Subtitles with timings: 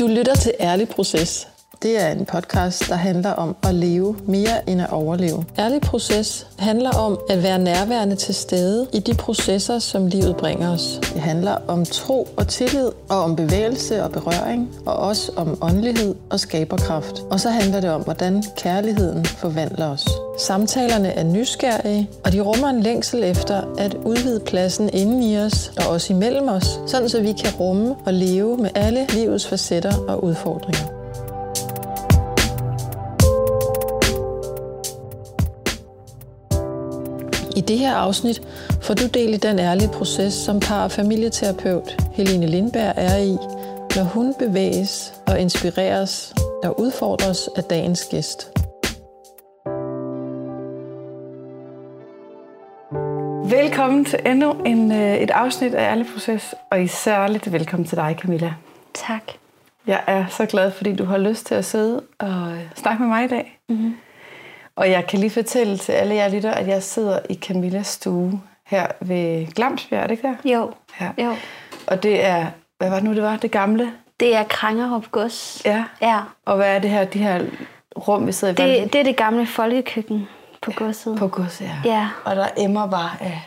[0.00, 1.48] Du lytter til Ærlig Proces.
[1.84, 5.44] Det er en podcast, der handler om at leve mere end at overleve.
[5.58, 10.72] Ærlig Proces handler om at være nærværende til stede i de processer, som livet bringer
[10.72, 11.00] os.
[11.14, 16.14] Det handler om tro og tillid, og om bevægelse og berøring, og også om åndelighed
[16.30, 17.20] og skaberkraft.
[17.30, 20.06] Og så handler det om, hvordan kærligheden forvandler os.
[20.38, 25.72] Samtalerne er nysgerrige, og de rummer en længsel efter at udvide pladsen inden i os
[25.76, 29.96] og også imellem os, sådan så vi kan rumme og leve med alle livets facetter
[30.08, 31.03] og udfordringer.
[37.56, 38.42] I det her afsnit
[38.82, 43.36] får du del i den ærlige proces, som par- og familieterapeut Helene Lindberg er i,
[43.96, 48.50] når hun bevæges og inspireres og udfordres af dagens gæst.
[53.50, 57.96] Velkommen til endnu en, øh, et afsnit af Ærlig Proces, og i særligt velkommen til
[57.96, 58.54] dig, Camilla.
[58.94, 59.22] Tak.
[59.86, 63.24] Jeg er så glad, fordi du har lyst til at sidde og snakke med mig
[63.24, 63.58] i dag.
[63.68, 63.94] Mm-hmm.
[64.76, 68.40] Og jeg kan lige fortælle til alle jer lytter, at jeg sidder i Camillas stue
[68.66, 70.34] her ved Glamsbjerg, er det ikke der?
[70.44, 70.72] Jo.
[71.00, 71.10] Ja.
[71.24, 71.36] jo.
[71.86, 72.46] Og det er,
[72.78, 73.36] hvad var det nu, det var?
[73.36, 73.92] Det gamle?
[74.20, 75.62] Det er Krangerup Gods.
[75.64, 75.84] Ja.
[76.00, 76.20] ja.
[76.44, 77.44] Og hvad er det her, de her
[78.08, 78.80] rum, vi sidder i?
[78.80, 80.28] Det, det er det gamle folkekøkken
[80.62, 81.18] på godset.
[81.18, 81.76] På godset, ja.
[81.84, 82.08] ja.
[82.24, 83.40] Og der emmer bare af,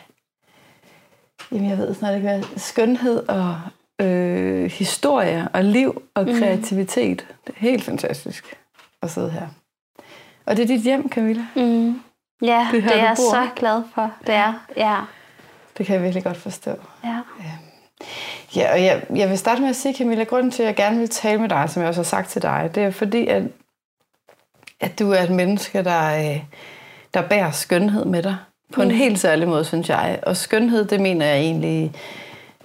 [1.52, 3.56] jamen jeg ved snart ikke hvad, skønhed og
[4.02, 7.26] øh, historie og liv og kreativitet.
[7.30, 7.36] Mm.
[7.48, 8.58] Det er helt fantastisk
[9.02, 9.48] at sidde her.
[10.48, 11.46] Og det er dit hjem, Camilla?
[11.56, 12.02] Mm.
[12.42, 14.12] Ja, det, her, det er jeg så glad for.
[14.28, 14.96] Det er, ja.
[15.78, 16.72] Det kan jeg virkelig godt forstå.
[17.04, 17.20] Ja.
[18.56, 20.98] Ja, og jeg, jeg vil starte med at sige, Camilla, grunden til, at jeg gerne
[20.98, 23.44] vil tale med dig, som jeg også har sagt til dig, det er fordi, at,
[24.80, 26.40] at du er et menneske, der,
[27.14, 28.36] der bærer skønhed med dig.
[28.74, 28.94] På en mm.
[28.94, 30.20] helt særlig måde, synes jeg.
[30.24, 31.94] Og skønhed, det mener jeg egentlig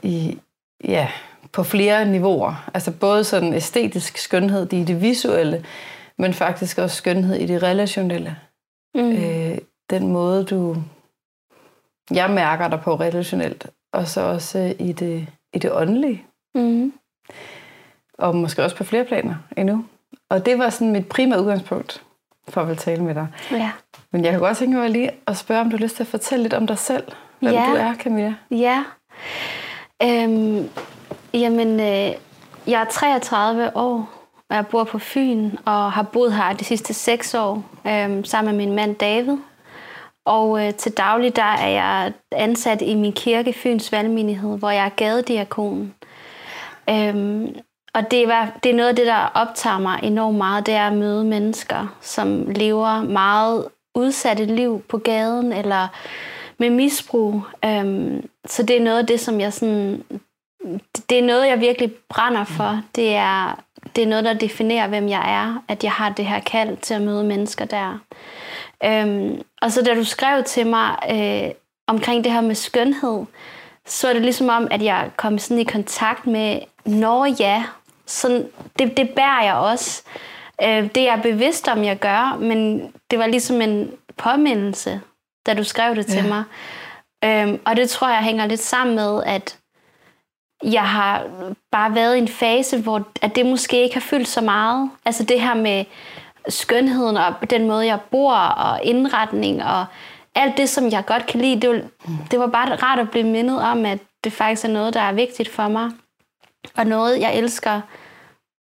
[0.03, 0.39] i,
[0.85, 1.09] ja,
[1.53, 2.71] på flere niveauer.
[2.75, 5.65] Altså både sådan æstetisk skønhed i det visuelle,
[6.19, 8.37] men faktisk også skønhed i det relationelle.
[8.95, 9.13] Mm.
[9.13, 9.59] Øh,
[9.91, 10.77] den måde, du...
[12.11, 16.25] Jeg mærker dig på relationelt, og så også i det, i det åndelige.
[16.55, 16.93] Mm.
[18.19, 19.85] Og måske også på flere planer endnu.
[20.31, 22.03] Og det var sådan mit primære udgangspunkt
[22.49, 23.27] for at vil tale med dig.
[23.51, 23.71] Ja.
[24.11, 26.07] Men jeg kan godt tænke mig lige at spørge, om du har lyst til at
[26.07, 27.05] fortælle lidt om dig selv.
[27.41, 27.67] Hvem ja.
[27.71, 28.35] du er, Camilla.
[28.51, 28.85] Ja.
[30.03, 30.69] Øhm,
[31.35, 32.15] jamen, øh,
[32.67, 34.22] jeg er 33 år,
[34.53, 38.57] og jeg bor på Fyn, og har boet her de sidste seks år, øh, sammen
[38.57, 39.37] med min mand David.
[40.25, 44.85] Og øh, til daglig der er jeg ansat i min kirke, Fyns Valgmenighed, hvor jeg
[44.85, 45.95] er gadediakon.
[46.91, 47.55] Øhm,
[47.95, 50.87] og det er, det er noget af det, der optager mig enormt meget, det er
[50.87, 55.89] at møde mennesker, som lever meget udsatte liv på gaden, eller
[56.59, 57.43] med misbrug.
[57.65, 60.05] Øhm, så det er noget af det, som jeg sådan...
[61.11, 62.81] Det er noget, jeg virkelig brænder for.
[62.95, 63.63] Det er,
[63.97, 65.63] det er noget, der definerer, hvem jeg er.
[65.69, 67.99] At jeg har det her kald til at møde mennesker der.
[68.85, 71.51] Øhm, og så da du skrev til mig øh,
[71.87, 73.25] omkring det her med skønhed,
[73.87, 77.65] så er det ligesom om, at jeg kom sådan i kontakt med, når ja,
[78.07, 78.49] sådan,
[78.79, 80.03] det, det bærer jeg også.
[80.63, 85.01] Øh, det er jeg bevidst om, jeg gør, men det var ligesom en påmindelse,
[85.47, 86.29] da du skrev det til ja.
[86.29, 86.45] mig.
[87.25, 89.59] Øhm, og det tror jeg hænger lidt sammen med, at
[90.65, 91.27] jeg har
[91.71, 94.91] bare været i en fase, hvor at det måske ikke har fyldt så meget.
[95.05, 95.85] Altså det her med
[96.49, 99.87] skønheden og den måde, jeg bor og indretning og
[100.35, 101.61] alt det, som jeg godt kan lide.
[101.61, 101.83] Det var,
[102.31, 105.13] det var bare rart at blive mindet om, at det faktisk er noget, der er
[105.13, 105.91] vigtigt for mig.
[106.77, 107.81] Og noget, jeg elsker,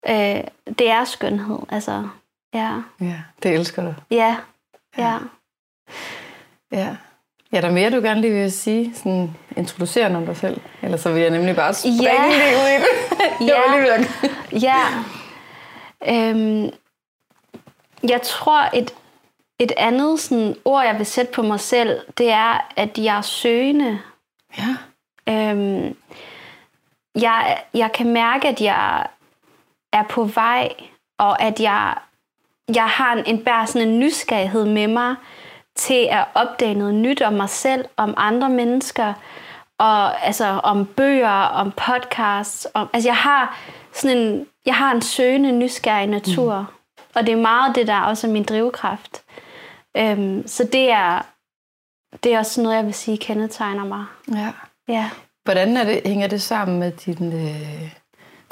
[0.08, 0.44] øh,
[0.78, 1.58] det er skønhed.
[1.68, 2.08] Altså,
[2.54, 2.82] ja.
[3.00, 3.94] Ja, det elsker du.
[4.10, 4.36] Ja,
[4.98, 5.12] ja.
[5.12, 5.18] Ja.
[6.72, 6.96] Ja,
[7.60, 10.60] der er mere, du gerne lige vil sige, sådan introducere om dig selv.
[10.82, 12.26] Ellers så vil jeg nemlig bare springe ja.
[12.28, 13.46] lige ud i det.
[13.48, 13.54] ja.
[13.58, 14.84] var lige ved ja.
[16.08, 16.70] Øhm,
[18.08, 18.94] jeg tror, et,
[19.58, 23.22] et andet sådan, ord, jeg vil sætte på mig selv, det er, at jeg er
[23.22, 23.98] søgende.
[24.58, 24.76] Ja.
[25.28, 25.96] Øhm,
[27.14, 29.06] jeg, jeg kan mærke, at jeg
[29.92, 30.68] er på vej,
[31.18, 31.94] og at jeg,
[32.74, 35.14] jeg har en, en bare sådan en nysgerrighed med mig
[35.76, 39.12] til at opdage noget nyt om mig selv, om andre mennesker,
[39.78, 42.68] og altså om bøger, om podcasts.
[42.74, 43.58] Om, altså jeg har
[43.92, 46.58] sådan en, jeg har en søgende, nysgerrig natur.
[46.58, 46.66] Mm.
[47.14, 49.22] Og det er meget det, der også er min drivkraft.
[49.96, 51.26] Øhm, så det er,
[52.24, 54.04] det er også noget, jeg vil sige, kendetegner mig.
[54.34, 54.52] Ja.
[54.88, 55.10] ja.
[55.44, 57.92] Hvordan er det, hænger det sammen med din, øh,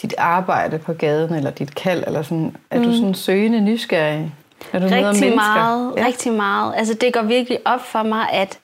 [0.02, 2.04] dit arbejde på gaden, eller dit kald?
[2.06, 2.56] Eller sådan?
[2.70, 2.84] Er mm.
[2.84, 4.34] du sådan søgende, nysgerrig?
[4.72, 6.06] Er du rigtig meget, ja.
[6.06, 6.74] rigtig meget.
[6.76, 8.58] Altså det går virkelig op for mig, at,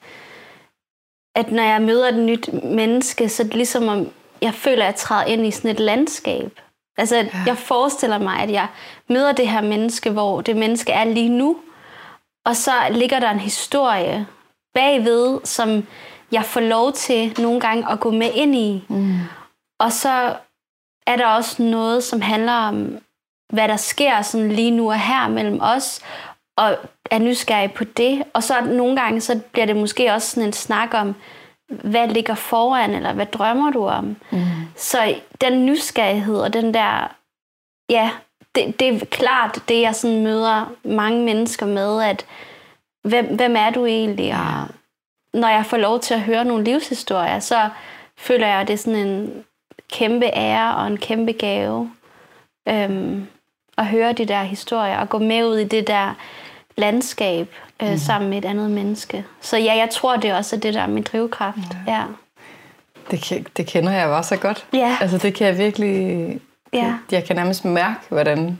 [1.35, 4.07] at når jeg møder et nyt menneske, så er det ligesom om,
[4.41, 6.59] jeg føler, at jeg træder ind i sådan et landskab.
[6.97, 7.29] Altså, ja.
[7.45, 8.67] jeg forestiller mig, at jeg
[9.09, 11.57] møder det her menneske, hvor det menneske er lige nu,
[12.45, 14.27] og så ligger der en historie
[14.73, 15.87] bagved, som
[16.31, 18.85] jeg får lov til nogle gange at gå med ind i.
[18.87, 19.19] Mm.
[19.79, 20.35] Og så
[21.07, 22.97] er der også noget, som handler om,
[23.53, 26.01] hvad der sker sådan lige nu og her mellem os,
[26.57, 26.77] og
[27.11, 28.23] er nysgerrig på det.
[28.33, 31.15] Og så nogle gange, så bliver det måske også sådan en snak om,
[31.67, 34.15] hvad ligger foran, eller hvad drømmer du om?
[34.31, 34.43] Mm.
[34.75, 37.15] Så den nysgerrighed og den der,
[37.89, 38.11] ja,
[38.55, 42.25] det, det er klart det, jeg sådan møder mange mennesker med, at
[43.03, 44.33] hvem, hvem er du egentlig?
[44.33, 44.67] Og
[45.33, 47.69] når jeg får lov til at høre nogle livshistorier, så
[48.17, 49.43] føler jeg, at det er sådan en
[49.91, 51.91] kæmpe ære og en kæmpe gave
[52.67, 53.27] øhm,
[53.77, 56.13] at høre de der historier og gå med ud i det der
[56.77, 57.47] landskab
[57.83, 57.97] øh, mm.
[57.97, 59.25] sammen med et andet menneske.
[59.41, 61.57] Så ja, jeg tror, det er også det, der er min drivkraft.
[61.87, 61.93] Ja.
[61.93, 62.03] ja.
[63.11, 64.65] Det, det kender jeg også så godt.
[64.73, 64.97] Ja.
[65.01, 66.39] Altså, det kan jeg virkelig...
[66.73, 66.93] Ja.
[67.11, 68.59] Jeg kan nærmest mærke, hvordan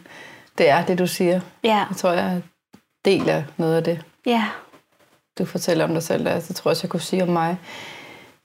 [0.58, 1.40] det er, det du siger.
[1.64, 1.86] Ja.
[1.90, 2.42] Jeg tror, jeg
[3.06, 4.02] deler noget af det.
[4.26, 4.44] Ja.
[5.40, 6.40] Du fortæller om dig selv, der.
[6.40, 7.58] Så tror jeg også, jeg kunne sige om mig.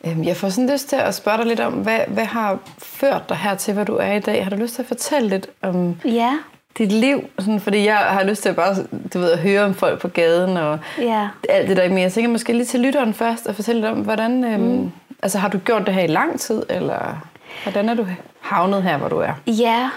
[0.07, 3.29] Øhm, jeg får sådan lyst til at spørge dig lidt om, hvad, hvad har ført
[3.29, 4.45] dig her til, hvor du er i dag?
[4.45, 6.39] Har du lyst til at fortælle lidt om ja.
[6.85, 7.29] Dit liv?
[7.39, 8.77] Sådan, fordi jeg har lyst til at bare
[9.15, 11.29] du ved, at høre om folk på gaden og ja.
[11.49, 11.89] alt det der.
[11.89, 14.45] Men jeg tænker måske lige til lytteren først og fortælle lidt om, hvordan...
[14.45, 14.93] Øhm, mm.
[15.23, 17.29] Altså har du gjort det her i lang tid, eller
[17.63, 18.07] hvordan er du
[18.41, 19.33] havnet her, hvor du er?
[19.47, 19.91] Ja,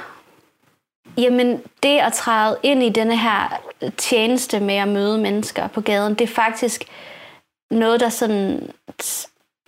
[1.17, 3.61] Jamen, det at træde ind i denne her
[3.97, 6.85] tjeneste med at møde mennesker på gaden, det er faktisk
[7.71, 8.69] noget, der sådan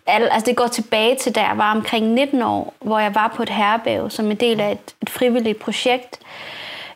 [0.07, 3.43] altså det går tilbage til, da jeg var omkring 19 år, hvor jeg var på
[3.43, 6.19] et herrebæv som en del af et, et frivilligt projekt.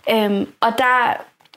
[0.09, 1.13] Øhm, og der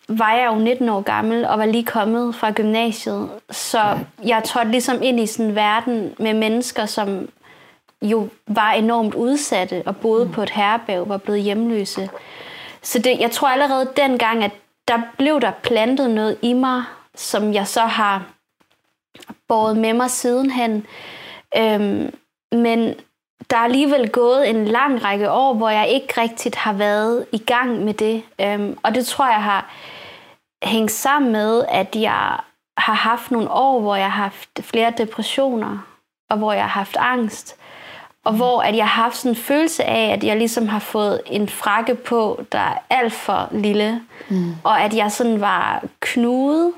[0.09, 3.31] var jeg jo 19 år gammel og var lige kommet fra gymnasiet.
[3.51, 7.29] Så jeg trådte ligesom ind i sådan en verden med mennesker, som
[8.03, 12.11] jo var enormt udsatte og boede på et herrebæv, var blevet hjemløse.
[12.83, 14.51] Så det, jeg tror allerede dengang, at
[14.89, 16.83] der blev der plantet noget i mig,
[17.15, 18.23] som jeg så har
[19.49, 20.87] båret med mig sidenhen.
[21.57, 22.15] Øhm,
[22.53, 22.95] men
[23.51, 27.39] der er alligevel gået en lang række år, hvor jeg ikke rigtigt har været i
[27.39, 28.23] gang med det.
[28.41, 29.71] Øhm, og det tror jeg har
[30.63, 32.39] hængt sammen med, at jeg
[32.79, 35.79] har haft nogle år, hvor jeg har haft flere depressioner,
[36.31, 37.57] og hvor jeg har haft angst.
[38.25, 38.39] Og mm.
[38.39, 41.49] hvor at jeg har haft sådan en følelse af, at jeg ligesom har fået en
[41.49, 44.03] frakke på, der er alt for lille.
[44.29, 44.55] Mm.
[44.65, 46.73] Og at jeg sådan var knudet,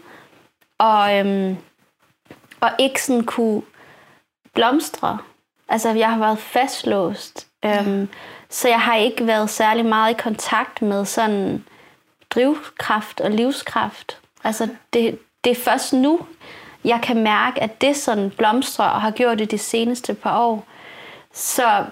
[0.78, 1.56] og, øhm,
[2.60, 3.62] og ikke sådan kunne
[4.54, 5.18] blomstre.
[5.68, 7.46] Altså, jeg har været fastlåst.
[7.64, 7.82] Ja.
[7.82, 8.08] Øhm,
[8.50, 11.64] så jeg har ikke været særlig meget i kontakt med sådan
[12.30, 14.18] drivkraft og livskraft.
[14.44, 16.20] Altså, det, det er først nu,
[16.84, 20.64] jeg kan mærke, at det sådan blomstrer og har gjort det de seneste par år.
[21.32, 21.84] Så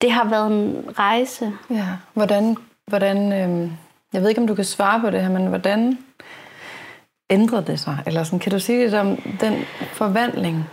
[0.00, 1.52] det har været en rejse.
[1.70, 3.72] Ja, hvordan, hvordan øhm,
[4.12, 5.98] jeg ved ikke, om du kan svare på det her, men hvordan
[7.30, 7.98] ændrede det sig?
[8.06, 10.70] Eller sådan, kan du sige lidt om den forvandling,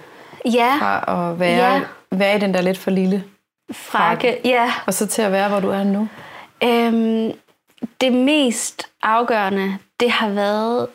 [0.54, 0.78] Ja.
[0.80, 1.82] Fra at være, ja.
[2.12, 3.24] være i den der lidt for lille
[3.72, 4.42] frakke, frakke.
[4.46, 4.74] ja.
[4.86, 6.08] Og så til at være, hvor du er nu?
[6.64, 7.32] Øhm,
[8.02, 10.88] det mest afgørende, det har været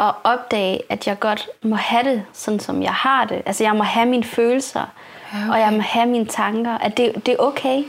[0.00, 3.42] at opdage, at jeg godt må have det, sådan som jeg har det.
[3.46, 4.84] Altså, jeg må have mine følelser,
[5.32, 5.52] ja, okay.
[5.52, 6.78] og jeg må have mine tanker.
[6.78, 7.84] At det, det er okay,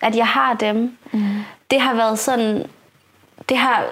[0.00, 0.98] at jeg har dem.
[1.12, 1.44] Mm.
[1.70, 2.66] Det har været sådan...
[3.48, 3.84] Det har...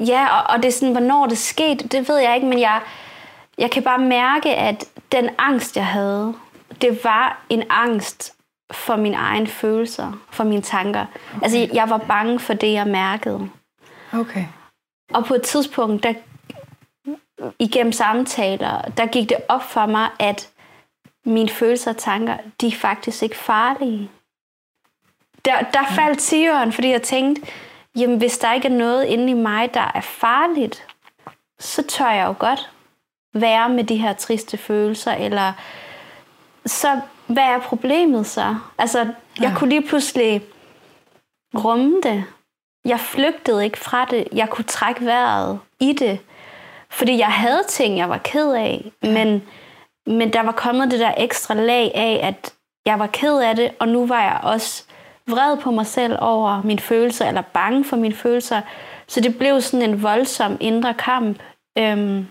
[0.00, 2.80] Ja, og, og det er sådan, hvornår det skete, det ved jeg ikke, men jeg,
[3.58, 6.34] jeg kan bare mærke, at den angst, jeg havde,
[6.80, 8.34] det var en angst
[8.72, 11.06] for mine egne følelser, for mine tanker.
[11.30, 11.42] Okay.
[11.42, 13.50] Altså, jeg var bange for det, jeg mærkede.
[14.12, 14.44] Okay.
[15.14, 16.14] Og på et tidspunkt, der
[17.58, 20.50] igennem samtaler, der gik det op for mig, at
[21.24, 24.10] mine følelser og tanker, de er faktisk ikke farlige.
[25.44, 27.42] Der, der faldt tigeren, fordi jeg tænkte,
[27.96, 30.86] jamen hvis der ikke er noget inde i mig, der er farligt,
[31.58, 32.70] så tør jeg jo godt
[33.34, 35.52] være med de her triste følelser, eller
[36.66, 38.56] så hvad er problemet så?
[38.78, 39.54] Altså, jeg ja.
[39.56, 40.42] kunne lige pludselig
[41.54, 42.24] rumme det.
[42.84, 44.28] Jeg flygtede ikke fra det.
[44.32, 46.18] Jeg kunne trække vejret i det.
[46.90, 49.12] Fordi jeg havde ting, jeg var ked af, ja.
[49.12, 49.42] men,
[50.06, 52.54] men der var kommet det der ekstra lag af, at
[52.86, 54.84] jeg var ked af det, og nu var jeg også
[55.26, 58.60] vred på mig selv over mine følelser, eller bange for mine følelser.
[59.06, 61.38] Så det blev sådan en voldsom indre kamp.
[61.78, 62.26] Øhm,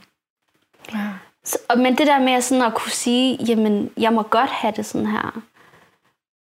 [0.94, 1.08] Ja.
[1.44, 4.86] Så, men det der med sådan at kunne sige, jamen, jeg må godt have det
[4.86, 5.42] sådan her.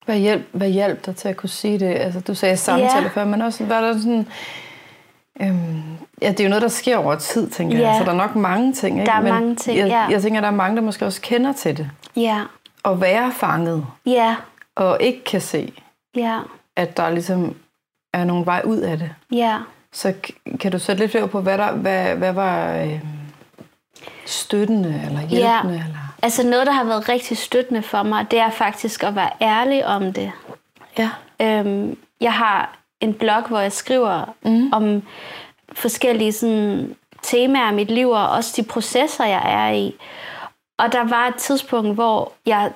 [0.05, 1.95] Hvad hjælp, hvad hjælp dig til at kunne sige det?
[1.95, 3.07] Altså, du sagde samtale ja.
[3.07, 4.27] før, men også var der sådan...
[5.41, 7.87] Øhm, ja, det er jo noget, der sker over tid, tænker ja.
[7.87, 7.97] jeg.
[7.99, 8.99] Så der er nok mange ting.
[8.99, 9.11] Ikke?
[9.11, 10.05] Der er men mange ting, jeg, ja.
[10.09, 11.89] jeg tænker, der er mange, der måske også kender til det.
[12.15, 12.43] Ja.
[12.83, 13.85] Og være fanget.
[14.05, 14.35] Ja.
[14.75, 15.73] Og ikke kan se.
[16.15, 16.39] Ja.
[16.75, 17.55] at der ligesom
[18.13, 19.11] er nogen vej ud af det.
[19.31, 19.57] Ja.
[19.93, 20.13] Så
[20.59, 22.99] kan du sætte lidt flere på, hvad, der, hvad, hvad var øh,
[24.29, 25.73] støttende eller hjælpende?
[25.75, 25.85] Ja.
[25.85, 26.13] Eller?
[26.21, 29.85] Altså noget, der har været rigtig støttende for mig, det er faktisk at være ærlig
[29.85, 30.31] om det.
[30.97, 31.09] Ja.
[31.41, 34.73] Øhm, jeg har en blog, hvor jeg skriver mm.
[34.73, 35.03] om
[35.73, 39.95] forskellige sådan, temaer i mit liv, og også de processer, jeg er i.
[40.77, 42.71] Og der var et tidspunkt, hvor jeg,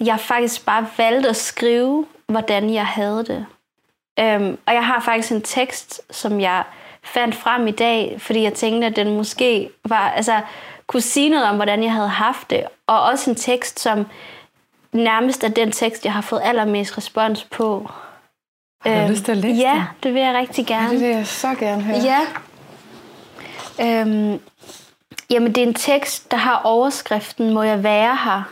[0.00, 3.46] jeg faktisk bare valgte at skrive, hvordan jeg havde det.
[4.20, 6.64] Øhm, og jeg har faktisk en tekst, som jeg
[7.02, 10.40] fandt frem i dag, fordi jeg tænkte, at den måske var, altså,
[10.88, 12.64] kunne sige noget om, hvordan jeg havde haft det.
[12.86, 14.06] Og også en tekst, som
[14.92, 17.90] nærmest er den tekst, jeg har fået allermest respons på.
[18.86, 19.82] Har du lyst til at læse Ja, den?
[20.02, 20.86] det vil jeg rigtig gerne.
[20.86, 21.96] Ja, det vil jeg så gerne høre.
[21.96, 22.20] Ja.
[23.80, 24.40] Øhm,
[25.30, 28.42] jamen, det er en tekst, der har overskriften Må jeg være her?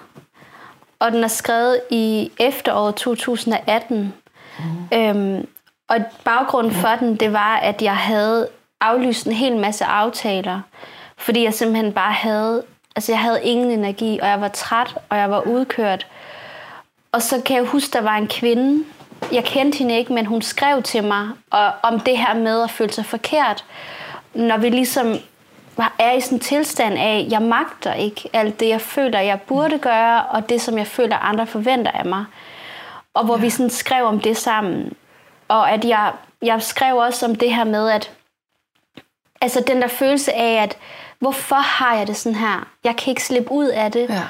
[0.99, 4.15] Og den er skrevet i efteråret 2018.
[4.59, 4.99] Mm.
[4.99, 5.49] Øhm,
[5.89, 8.49] og baggrunden for den, det var, at jeg havde
[8.81, 10.61] aflyst en hel masse aftaler.
[11.19, 12.65] Fordi jeg simpelthen bare havde...
[12.97, 16.07] Altså, jeg havde ingen energi, og jeg var træt, og jeg var udkørt.
[17.13, 18.85] Og så kan jeg huske, der var en kvinde,
[19.33, 22.71] jeg kendte hende ikke, men hun skrev til mig og, om det her med at
[22.71, 23.65] føle sig forkert.
[24.35, 25.15] Når vi ligesom
[25.99, 29.79] er i sådan en tilstand af, jeg magter ikke alt det, jeg føler, jeg burde
[29.79, 32.25] gøre, og det, som jeg føler, andre forventer af mig.
[33.15, 33.41] Og hvor ja.
[33.41, 34.93] vi sådan skrev om det sammen.
[35.49, 38.11] Og at jeg, jeg skrev også om det her med, at
[39.41, 40.77] altså den der følelse af, at
[41.19, 42.69] hvorfor har jeg det sådan her?
[42.85, 44.09] Jeg kan ikke slippe ud af det.
[44.09, 44.23] Ja.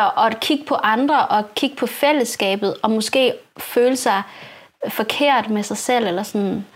[0.00, 4.22] Og, og at kigge på andre, og kigge på fællesskabet, og måske føle sig
[4.88, 6.66] forkert med sig selv, eller sådan.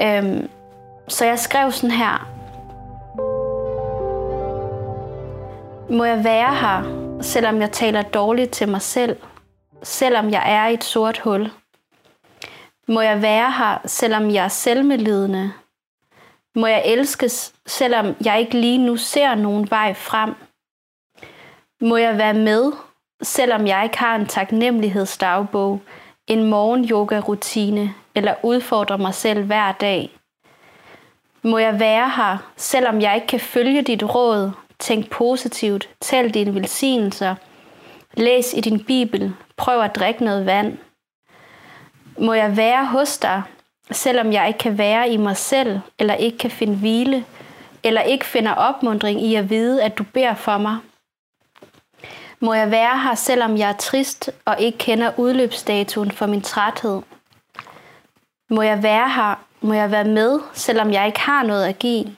[0.00, 0.48] Øhm,
[1.08, 2.28] så jeg skrev sådan her.
[5.90, 6.82] Må jeg være her,
[7.22, 9.16] selvom jeg taler dårligt til mig selv,
[9.82, 11.50] selvom jeg er i et sort hul?
[12.88, 15.52] Må jeg være her, selvom jeg er selvmedlidende?
[16.56, 20.34] Må jeg elskes, selvom jeg ikke lige nu ser nogen vej frem?
[21.80, 22.72] Må jeg være med,
[23.22, 25.80] selvom jeg ikke har en taknemmelighedsdagbog,
[26.26, 30.10] en morgen-yoga-rutine eller udfordrer mig selv hver dag?
[31.42, 36.54] Må jeg være her, selvom jeg ikke kan følge dit råd, tænk positivt, tæl dine
[36.54, 37.34] velsignelser,
[38.14, 40.78] læs i din bibel, prøv at drikke noget vand.
[42.18, 43.42] Må jeg være hos dig,
[43.90, 47.24] selvom jeg ikke kan være i mig selv, eller ikke kan finde hvile,
[47.82, 50.76] eller ikke finder opmundring i at vide, at du beder for mig?
[52.40, 57.02] Må jeg være her, selvom jeg er trist og ikke kender udløbsdatoen for min træthed?
[58.50, 59.44] Må jeg være her?
[59.60, 62.16] Må jeg være med, selvom jeg ikke har noget at give?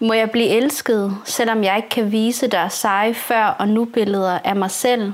[0.00, 4.38] Må jeg blive elsket, selvom jeg ikke kan vise dig seje før og nu billeder
[4.44, 5.12] af mig selv?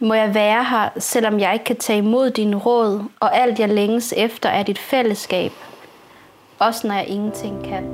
[0.00, 3.68] Må jeg være her, selvom jeg ikke kan tage imod din råd, og alt jeg
[3.68, 5.52] længes efter er dit fællesskab?
[6.58, 7.84] Også når jeg ingenting kan.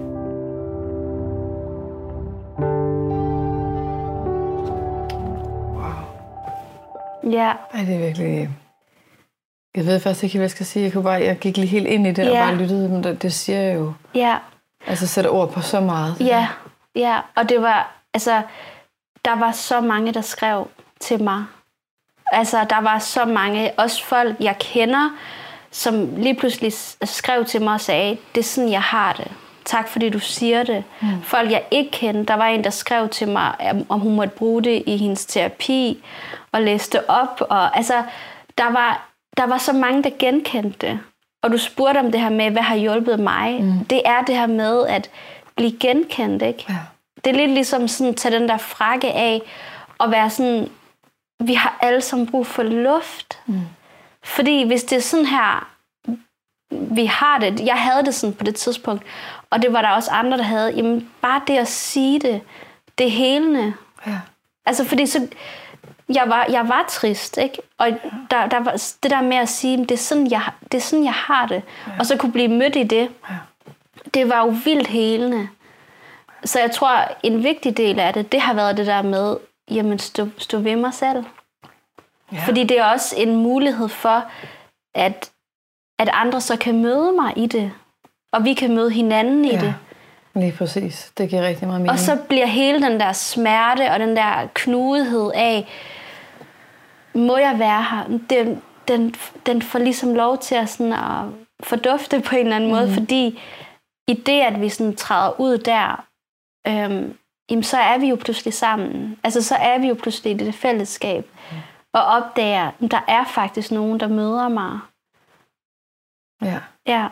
[7.30, 8.48] Ja, Ej, det er virkelig...
[9.76, 10.82] Jeg ved faktisk ikke, hvad jeg skal sige.
[10.84, 12.44] Jeg, kunne bare, jeg gik lige helt ind i det og Ja.
[12.46, 13.92] bare lyttede, men det, det siger jeg jo.
[14.14, 14.38] ja,
[14.86, 16.16] Altså sætter ord på så meget.
[16.20, 16.48] ja,
[16.96, 17.20] ja.
[17.36, 18.42] Og det var, altså,
[19.24, 20.68] der var så mange, der skrev
[21.00, 21.44] til mig.
[22.30, 25.10] Altså, der var så mange, også folk, jeg kender,
[25.70, 26.72] som lige pludselig
[27.04, 29.28] skrev til mig og sagde, det er sådan, jeg har det.
[29.64, 30.84] Tak, fordi du siger det.
[31.00, 31.22] Mm.
[31.22, 34.34] Folk, jeg ikke kendte, der var en, der skrev til mig, om- om hun måtte
[34.36, 36.04] bruge det i hendes terapi,
[36.52, 37.40] og læste op.
[37.50, 38.02] Og, altså,
[38.58, 40.98] der var, der var så mange, der genkendte det.
[41.42, 43.62] Og du spurgte om det her med, hvad har hjulpet mig.
[43.62, 43.84] Mm.
[43.84, 45.10] Det er det her med at
[45.56, 46.64] blive genkendt, ikke?
[46.68, 46.74] Ja.
[47.24, 49.42] Det er lidt ligesom sådan, at tage den der frakke af,
[49.98, 50.68] og være sådan,
[51.40, 53.40] vi har alle sammen brug for luft.
[53.46, 53.60] Mm.
[54.24, 55.70] Fordi hvis det er sådan her,
[56.70, 59.02] vi har det, jeg havde det sådan på det tidspunkt,
[59.50, 62.40] og det var der også andre, der havde, jamen bare det at sige det,
[62.98, 63.74] det er helende.
[64.06, 64.18] Ja.
[64.66, 65.28] Altså fordi så,
[66.14, 67.58] jeg var, jeg var trist, ikke?
[67.78, 67.88] Og
[68.30, 70.42] der, der var det der med at sige, det er sådan, jeg,
[70.72, 71.62] det er sådan, jeg har det.
[71.86, 71.92] Ja.
[71.98, 73.10] Og så kunne blive mødt i det.
[73.30, 73.34] Ja.
[74.14, 75.48] Det var jo vildt helende.
[76.44, 79.36] Så jeg tror, en vigtig del af det, det har været det der med,
[79.70, 81.24] jamen stå, stå ved mig selv.
[82.32, 82.38] Ja.
[82.46, 84.24] Fordi det er også en mulighed for,
[84.94, 85.30] at,
[85.98, 87.72] at andre så kan møde mig i det.
[88.32, 89.60] Og vi kan møde hinanden i ja.
[89.60, 89.74] det.
[90.34, 91.12] Lige præcis.
[91.18, 91.92] Det giver rigtig meget mening.
[91.92, 95.68] Og så bliver hele den der smerte og den der knudhed af,
[97.14, 98.18] må jeg være her?
[98.30, 99.14] Den, den,
[99.46, 101.24] den får ligesom lov til at, sådan at
[101.62, 102.94] fordufte på en eller anden måde, Mhm.
[102.94, 103.40] fordi
[104.08, 106.04] i det, at vi sådan træder ud der,
[106.66, 107.16] øhm,
[107.50, 109.18] jamen, så er vi jo pludselig sammen.
[109.24, 111.24] Altså, så er vi jo pludselig i det fællesskab.
[111.50, 111.60] Mhm.
[111.94, 114.78] Og opdager, at der er faktisk nogen, der møder mig.
[116.42, 116.58] Ja.
[116.86, 117.08] Ja.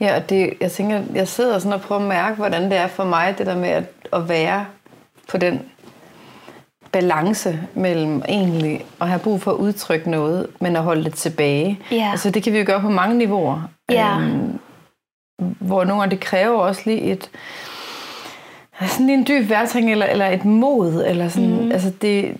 [0.00, 2.86] Ja, og det, jeg tænker, jeg sidder sådan og prøver at mærke, hvordan det er
[2.86, 4.66] for mig, det der med at, at være
[5.28, 5.70] på den
[6.92, 11.80] balance mellem egentlig at have brug for at udtrykke noget, men at holde det tilbage.
[11.90, 12.08] Ja.
[12.10, 13.62] Altså det kan vi jo gøre på mange niveauer.
[13.90, 14.18] Ja.
[14.20, 14.58] Øhm,
[15.60, 17.30] hvor nogle gange det kræver også lige et
[18.86, 21.72] sådan en dyb vejrtrækning, eller, eller et mod, eller sådan, mm.
[21.72, 22.36] altså det,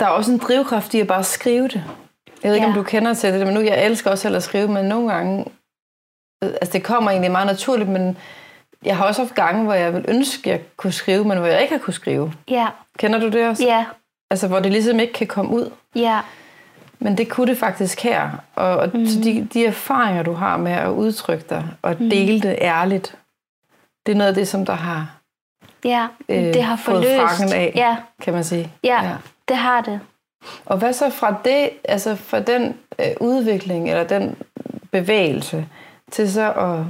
[0.00, 1.84] der er også en drivkraft i at bare skrive det.
[2.42, 2.70] Jeg ved ikke, Ja.
[2.72, 5.12] om du kender til det, men nu, jeg elsker også selv at skrive, men nogle
[5.12, 5.44] gange,
[6.42, 8.16] altså det kommer egentlig meget naturligt, men
[8.84, 11.46] jeg har også haft gange, hvor jeg vil ønske, at jeg kunne skrive, men hvor
[11.46, 12.32] jeg ikke har kunne skrive.
[12.50, 12.66] Ja.
[12.98, 13.64] Kender du det også?
[13.64, 13.84] Ja.
[14.30, 15.70] Altså, hvor det ligesom ikke kan komme ud.
[15.96, 16.20] Ja.
[16.98, 18.30] Men det kunne det faktisk her.
[18.54, 19.06] Og, og mm.
[19.06, 22.10] de, de erfaringer, du har med at udtrykke dig og Mhm.
[22.10, 23.16] dele det ærligt,
[24.06, 25.17] det er noget af det, som der har,
[25.84, 26.06] Ja.
[26.28, 27.20] Øh, det har fået forløst.
[27.22, 27.72] frakken af.
[27.76, 27.96] Ja.
[28.22, 28.72] kan man sige.
[28.84, 29.04] ja.
[29.04, 29.16] Ja.
[29.48, 30.00] Det har det.
[30.66, 34.36] Og hvad så fra det, altså fra den øh, udvikling, eller den
[34.92, 35.68] bevægelse,
[36.10, 36.84] til så at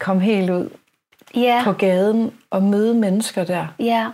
[0.00, 0.70] komme helt ud
[1.34, 1.60] Ja.
[1.64, 3.66] på gaden og møde mennesker der?
[3.78, 4.06] Ja.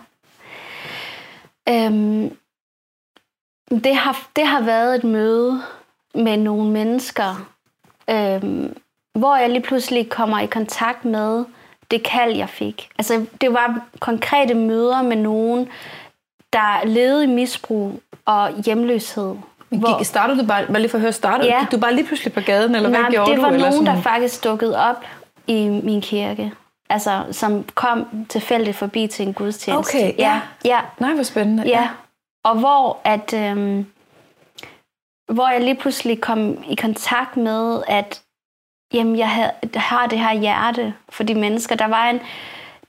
[1.69, 2.37] Øhm,
[3.71, 5.63] det, har, det har været et møde
[6.15, 7.49] med nogle mennesker,
[8.11, 8.77] øhm,
[9.19, 11.45] hvor jeg lige pludselig kommer i kontakt med
[11.91, 12.89] det kald, jeg fik.
[12.99, 15.69] Altså, det var konkrete møder med nogen,
[16.53, 19.35] der levede i misbrug og hjemløshed.
[19.71, 21.61] Men gik, startede du bare, bare lige for at høre, startede Ja.
[21.61, 23.43] gik du bare lige pludselig på gaden, eller Nej, hvad gjorde det du?
[23.43, 23.97] var eller nogen, sådan?
[23.97, 25.05] der faktisk dukkede op
[25.47, 26.53] i min kirke.
[26.91, 29.97] Altså, som kom tilfældigt forbi til en gudstjeneste.
[29.97, 30.41] Okay, ja.
[30.65, 30.81] ja.
[30.99, 31.63] Nej, hvor spændende.
[31.67, 31.89] Ja,
[32.45, 33.87] og hvor at øhm,
[35.33, 38.23] hvor jeg lige pludselig kom i kontakt med, at
[38.93, 41.77] jamen, jeg havde, har det her hjerte for de mennesker.
[41.77, 42.21] Der var en,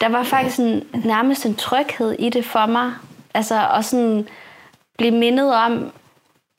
[0.02, 2.94] der var faktisk en, nærmest en tryghed i det for mig.
[3.34, 4.28] Altså at sådan
[4.98, 5.92] blive mindet om,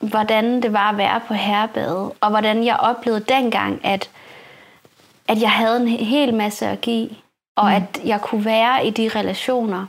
[0.00, 4.10] hvordan det var at være på herrebade, og hvordan jeg oplevede dengang, at,
[5.28, 7.10] at jeg havde en hel masse at give,
[7.56, 7.74] og mm.
[7.74, 9.86] at jeg kunne være i de relationer.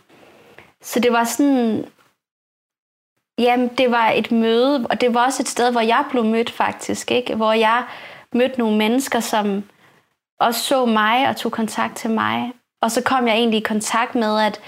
[0.81, 1.85] Så det var sådan,
[3.39, 6.49] jamen det var et møde, og det var også et sted, hvor jeg blev mødt
[6.49, 7.35] faktisk, ikke?
[7.35, 7.83] hvor jeg
[8.37, 9.63] mødte nogle mennesker, som
[10.39, 12.53] også så mig og tog kontakt til mig.
[12.81, 14.61] Og så kom jeg egentlig i kontakt med, at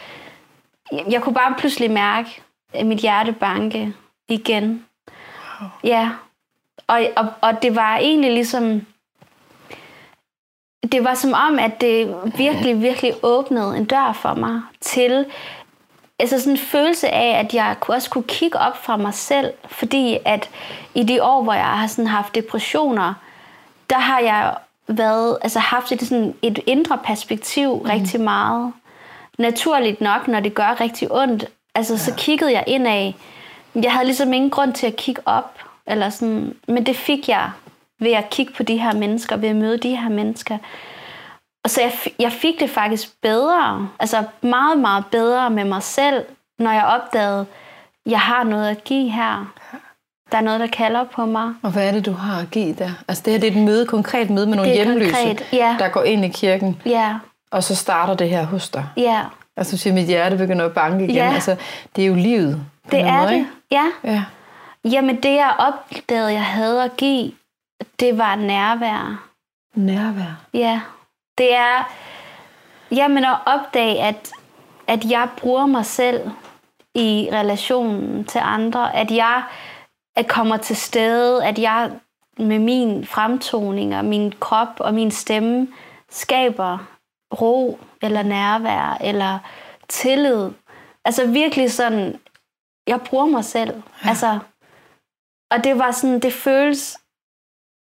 [1.09, 2.41] jeg kunne bare pludselig mærke
[2.73, 3.93] at mit hjerte banke
[4.29, 4.85] igen.
[5.83, 6.09] Ja,
[6.87, 8.81] og, og, og det var egentlig ligesom,
[10.91, 15.25] det var som om, at det virkelig, virkelig åbnede en dør for mig til
[16.19, 19.53] altså sådan en følelse af, at jeg kunne også kunne kigge op fra mig selv,
[19.65, 20.49] fordi at
[20.93, 23.13] i de år, hvor jeg har sådan haft depressioner,
[23.89, 24.55] der har jeg
[24.87, 27.81] været, altså haft et, sådan et indre perspektiv mm.
[27.81, 28.73] rigtig meget.
[29.37, 33.13] Naturligt nok, når det gør rigtig ondt, altså så kiggede jeg indad.
[33.75, 37.51] Jeg havde ligesom ingen grund til at kigge op, eller sådan, men det fik jeg
[37.99, 40.57] ved at kigge på de her mennesker, ved at møde de her mennesker.
[41.63, 46.25] Og så jeg, jeg fik det faktisk bedre, altså meget, meget bedre med mig selv,
[46.59, 47.39] når jeg opdagede,
[48.05, 49.53] at jeg har noget at give her.
[50.31, 51.53] Der er noget, der kalder på mig.
[51.61, 52.91] Og hvad er det, du har at give der?
[53.07, 55.75] Altså det her det er et møde, konkret møde med nogle hjemløse, konkret, ja.
[55.79, 57.15] der går ind i kirken, Ja,
[57.51, 58.85] og så starter det her hos dig.
[58.97, 59.21] ja.
[59.57, 61.15] Altså du siger, mit hjerte begynder at banke igen.
[61.15, 61.31] Ja.
[61.33, 61.55] Altså,
[61.95, 62.61] det er jo livet.
[62.91, 63.33] Det er måde, det.
[63.33, 63.47] Ikke?
[63.71, 63.85] Ja.
[64.03, 64.23] Ja.
[64.85, 67.31] Jamen det, jeg opdagede, jeg havde at give,
[67.99, 69.25] det var nærvær.
[69.75, 70.39] Nærvær.
[70.53, 70.79] Ja.
[71.37, 71.89] Det er
[72.91, 74.29] jamen at opdage, at,
[74.87, 76.21] at jeg bruger mig selv
[76.95, 78.95] i relationen til andre.
[78.95, 79.41] At jeg
[80.15, 81.91] at kommer til stede, at jeg
[82.37, 85.67] med min fremtoning og min krop og min stemme
[86.09, 86.77] skaber
[87.41, 89.39] ro eller nærvær eller
[89.87, 90.49] tillid.
[91.05, 92.19] Altså virkelig sådan,
[92.87, 93.83] jeg bruger mig selv.
[94.03, 94.09] Ja.
[94.09, 94.39] Altså,
[95.51, 96.97] og det var sådan, det føles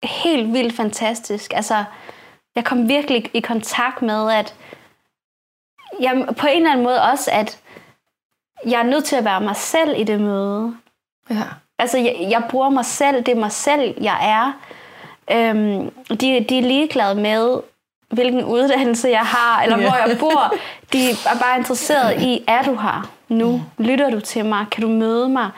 [0.03, 1.53] helt vildt fantastisk.
[1.55, 1.85] Altså,
[2.55, 4.57] jeg kom virkelig i kontakt med, at
[6.01, 7.63] jeg, på en eller anden måde også, at
[8.67, 10.77] jeg er nødt til at være mig selv i det møde.
[11.31, 11.45] Ja.
[11.79, 14.53] Altså, jeg, jeg bruger mig selv, det er mig selv, jeg er.
[15.33, 17.57] Øhm, de, de er ligeglade med,
[18.11, 19.83] hvilken uddannelse jeg har, eller Ja.
[19.89, 20.55] hvor jeg bor.
[20.93, 23.63] De er bare interesseret i, er du her nu?
[23.79, 24.67] Lytter du til mig?
[24.73, 25.51] Kan du møde mig?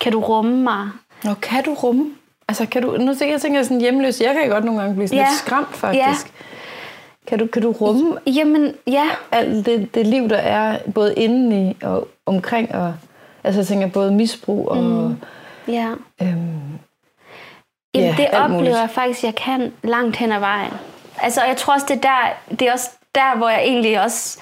[0.00, 0.88] Kan du rumme mig?
[1.28, 2.06] Og kan du rumme?
[2.48, 4.20] Altså, kan du, nu tænker jeg, tænker sådan hjemløs.
[4.20, 5.28] Jeg kan godt nogle gange blive sådan Ja.
[5.30, 6.32] lidt skræmt, faktisk.
[7.26, 9.04] Kan, du, kan du rumme Jamen, ja.
[9.32, 12.74] alt det, det liv, der er både indeni og omkring?
[12.74, 12.94] Og,
[13.44, 14.76] altså, jeg tænker både misbrug og...
[14.76, 15.16] Mm.
[15.68, 15.94] Ja.
[16.22, 16.78] Øhm,
[17.94, 18.76] Jamen, Ja, det oplever muligt.
[18.76, 20.72] jeg faktisk, jeg kan langt hen ad vejen.
[21.22, 24.40] Altså, jeg tror også, det er der, det er også der, hvor jeg egentlig også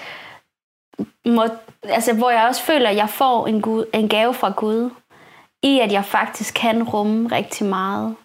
[1.27, 1.45] må,
[1.83, 4.91] altså, hvor jeg også føler, at jeg får en, Gud, en gave fra Gud,
[5.63, 8.17] i at jeg faktisk kan rumme rigtig meget.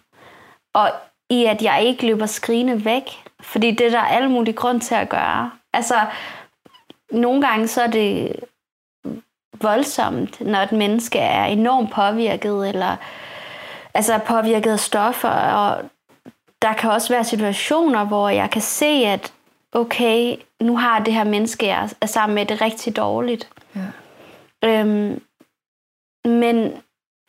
[0.74, 0.90] Og
[1.30, 3.02] i, at jeg ikke løber skrigende væk.
[3.40, 5.50] Fordi det er der alle mulige grund til at gøre.
[5.72, 5.94] Altså,
[7.10, 8.36] nogle gange så er det
[9.60, 12.96] voldsomt, når et menneske er enormt påvirket, eller
[13.94, 15.84] altså påvirket af stoffer, og
[16.62, 19.32] der kan også være situationer, hvor jeg kan se, at
[19.72, 23.48] okay, nu har det her menneske, jeg er sammen med, det rigtig dårligt.
[23.76, 23.86] Ja.
[24.64, 25.22] Øhm,
[26.24, 26.82] men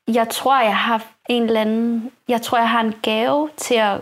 [0.08, 4.02] jeg tror, jeg har en eller anden, jeg tror, jeg har en gave til at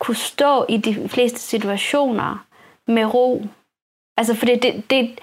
[0.00, 2.46] kunne stå i de fleste situationer
[2.86, 3.42] med ro.
[4.16, 5.20] Altså, fordi det, det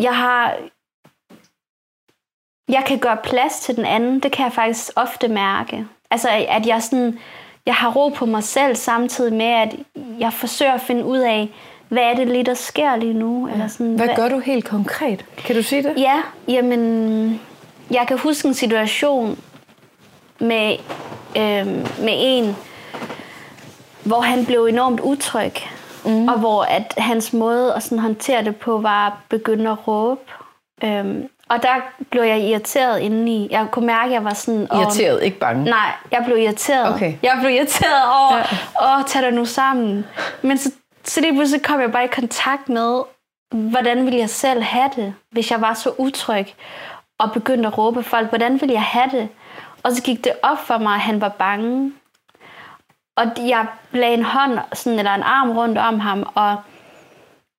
[0.00, 0.56] jeg har,
[2.68, 5.86] jeg kan gøre plads til den anden, det kan jeg faktisk ofte mærke.
[6.10, 7.18] Altså, at jeg sådan,
[7.66, 9.74] jeg har ro på mig selv, samtidig med, at
[10.18, 11.48] jeg forsøger at finde ud af,
[11.88, 13.46] hvad er det lige, der sker lige nu?
[13.46, 13.52] Ja.
[13.52, 15.24] Eller sådan, hvad, hvad gør du helt konkret?
[15.36, 15.94] Kan du sige det?
[15.96, 17.40] Ja, jamen,
[17.90, 19.38] jeg kan huske en situation
[20.38, 20.76] med,
[21.36, 21.66] øh,
[22.04, 22.56] med en,
[24.04, 25.52] hvor han blev enormt utryg,
[26.04, 26.28] mm.
[26.28, 30.20] og hvor at hans måde at sådan håndtere det på var at begynde at råbe.
[30.84, 31.74] Øhm, og der
[32.10, 33.48] blev jeg irriteret indeni.
[33.50, 34.68] Jeg kunne mærke, at jeg var sådan...
[34.72, 35.64] Irriteret, ikke bange?
[35.64, 36.94] Nej, jeg blev irriteret.
[36.94, 37.14] Okay.
[37.22, 38.98] Jeg blev irriteret over, ja.
[38.98, 40.06] åh, tag dig nu sammen.
[40.42, 40.70] Men så,
[41.04, 43.02] så lige pludselig kom jeg bare i kontakt med,
[43.50, 46.46] hvordan ville jeg selv have det, hvis jeg var så utryg
[47.18, 48.28] og begyndte at råbe folk.
[48.28, 49.28] Hvordan ville jeg have det?
[49.82, 51.92] Og så gik det op for mig, at han var bange.
[53.16, 56.56] Og jeg lagde en hånd sådan, eller en arm rundt om ham, og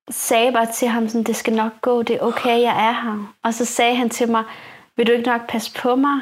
[0.10, 3.34] sagde bare til ham, sådan, det skal nok gå, det er okay, jeg er her.
[3.43, 4.43] Og så sagde han til mig,
[4.95, 6.22] vil du ikke nok passe på mig?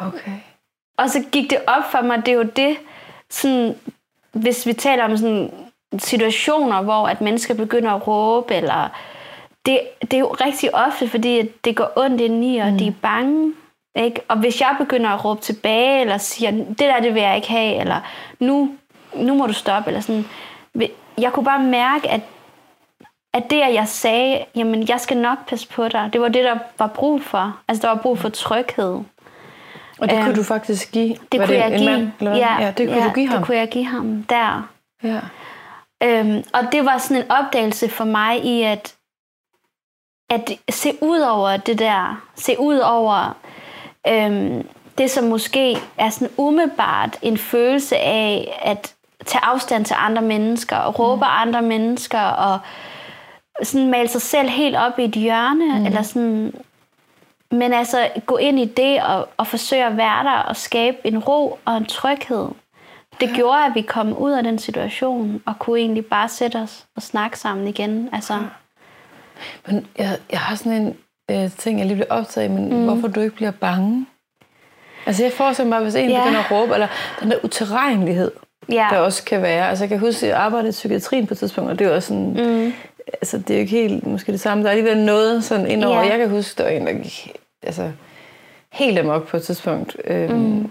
[0.00, 0.38] Okay.
[0.98, 2.76] Og så gik det op for mig, det er jo det,
[3.30, 3.74] sådan,
[4.32, 5.52] hvis vi taler om sådan
[5.98, 8.88] situationer, hvor at mennesker begynder at råbe, eller
[9.66, 12.78] det, det er jo rigtig ofte, fordi det går ondt ind i, og mm.
[12.78, 13.54] de er bange.
[13.96, 14.20] Ikke?
[14.28, 17.48] Og hvis jeg begynder at råbe tilbage, eller siger, det der, det vil jeg ikke
[17.48, 18.00] have, eller
[18.40, 18.70] nu,
[19.14, 20.24] nu må du stoppe, eller sådan.
[21.18, 22.20] Jeg kunne bare mærke, at,
[23.36, 26.44] at det, at jeg sagde, jamen, jeg skal nok passe på dig, det var det,
[26.44, 27.56] der var brug for.
[27.68, 29.00] Altså, der var brug for tryghed.
[29.98, 31.16] Og det kunne du faktisk give?
[31.32, 32.12] Det var kunne det jeg give.
[32.20, 33.38] Mand, ja, ja, det kunne ja, du give ham?
[33.38, 34.68] det kunne jeg give ham der.
[35.02, 35.20] Ja.
[36.02, 38.94] Øhm, og det var sådan en opdagelse for mig i, at
[40.30, 43.36] at se ud over det der, se ud over
[44.08, 44.68] øhm,
[44.98, 48.94] det, som måske er sådan umiddelbart en følelse af at
[49.24, 51.30] tage afstand til andre mennesker, og råbe mm.
[51.42, 52.58] andre mennesker, og
[53.62, 55.86] sådan male sig selv helt op i et hjørne, mm.
[55.86, 56.54] eller sådan,
[57.50, 61.18] men altså gå ind i det og, og forsøge at være der og skabe en
[61.18, 62.48] ro og en tryghed.
[63.20, 66.86] Det gjorde, at vi kom ud af den situation og kunne egentlig bare sætte os
[66.96, 68.08] og snakke sammen igen.
[68.12, 68.40] Altså, ja.
[69.66, 70.96] Men jeg, jeg har sådan en
[71.30, 72.84] øh, ting, jeg lige bliver optaget men mm.
[72.84, 74.06] hvorfor du ikke bliver bange?
[75.06, 76.22] Altså jeg forestiller mig, hvis en yeah.
[76.22, 76.88] begynder at råbe, eller
[77.20, 78.30] den der uterrenlighed,
[78.72, 78.90] yeah.
[78.90, 79.68] der også kan være.
[79.68, 81.94] Altså jeg kan huske, at jeg arbejdede i psykiatrien på et tidspunkt, og det var
[81.94, 82.72] også sådan, mm.
[83.12, 84.62] Altså det er jo ikke helt måske det samme.
[84.64, 85.98] Der er alligevel noget sådan indover.
[85.98, 86.10] Yeah.
[86.10, 87.92] Jeg kan huske, der var en, der gik altså,
[88.72, 89.96] helt amok på et tidspunkt.
[90.04, 90.70] Øhm, mm.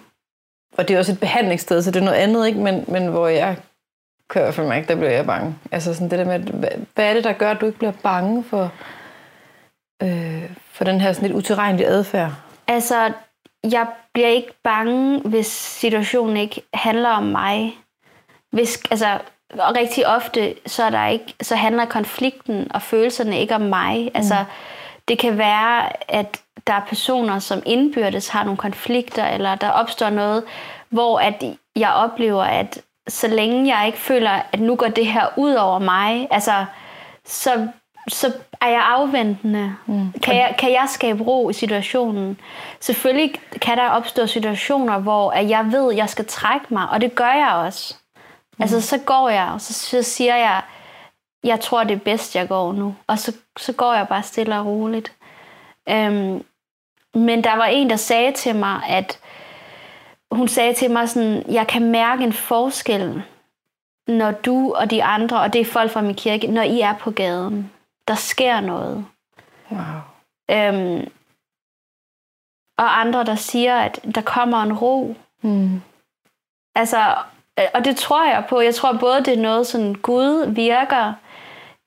[0.78, 2.60] Og det er også et behandlingssted, så det er noget andet, ikke?
[2.60, 3.58] Men, men hvor jeg
[4.28, 5.56] kører for mig, der bliver jeg bange.
[5.72, 7.94] Altså sådan det der med, hvad, hvad er det, der gør, at du ikke bliver
[8.04, 8.72] bange for,
[10.04, 12.32] øh, for den her sådan lidt utilregnelige adfærd?
[12.68, 13.12] Altså,
[13.72, 17.78] jeg bliver ikke bange, hvis situationen ikke handler om mig.
[18.52, 19.20] Hvis, altså,
[19.54, 24.12] og rigtig ofte, så, er der ikke, så handler konflikten og følelserne ikke om mig.
[24.14, 24.46] Altså, mm.
[25.08, 30.10] det kan være, at der er personer, som indbyrdes har nogle konflikter, eller der opstår
[30.10, 30.44] noget,
[30.90, 31.44] hvor at
[31.76, 35.80] jeg oplever, at så længe jeg ikke føler, at nu går det her ud over
[35.80, 36.66] mig, altså,
[37.26, 37.68] så,
[38.08, 39.76] så er jeg afventende.
[39.86, 40.14] Mm.
[40.24, 42.40] Kan, jeg, kan jeg skabe ro i situationen?
[42.80, 47.02] Selvfølgelig kan der opstå situationer, hvor at jeg ved, at jeg skal trække mig, og
[47.02, 47.96] det gør jeg også.
[48.58, 48.62] Mm.
[48.62, 50.62] Altså, så går jeg, og så, så siger jeg,
[51.44, 52.96] jeg tror, det er bedst, jeg går nu.
[53.08, 55.14] Og så, så går jeg bare stille og roligt.
[55.90, 56.46] Øhm,
[57.14, 59.20] men der var en, der sagde til mig, at
[60.32, 63.24] hun sagde til mig sådan, jeg kan mærke en forskel,
[64.08, 66.94] når du og de andre, og det er folk fra min kirke, når I er
[66.94, 67.72] på gaden.
[68.08, 69.06] Der sker noget.
[69.72, 69.80] Wow.
[70.52, 71.12] Øhm,
[72.78, 75.16] og andre, der siger, at der kommer en ro.
[75.42, 75.82] Mm.
[76.76, 77.16] Altså,
[77.74, 78.62] og det tror jeg på.
[78.62, 81.14] Jeg tror både, det er noget, sådan Gud virker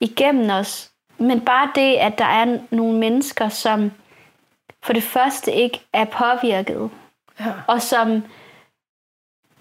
[0.00, 3.92] igennem os, men bare det, at der er nogle mennesker, som
[4.82, 6.90] for det første ikke er påvirket,
[7.40, 7.52] ja.
[7.66, 8.22] og som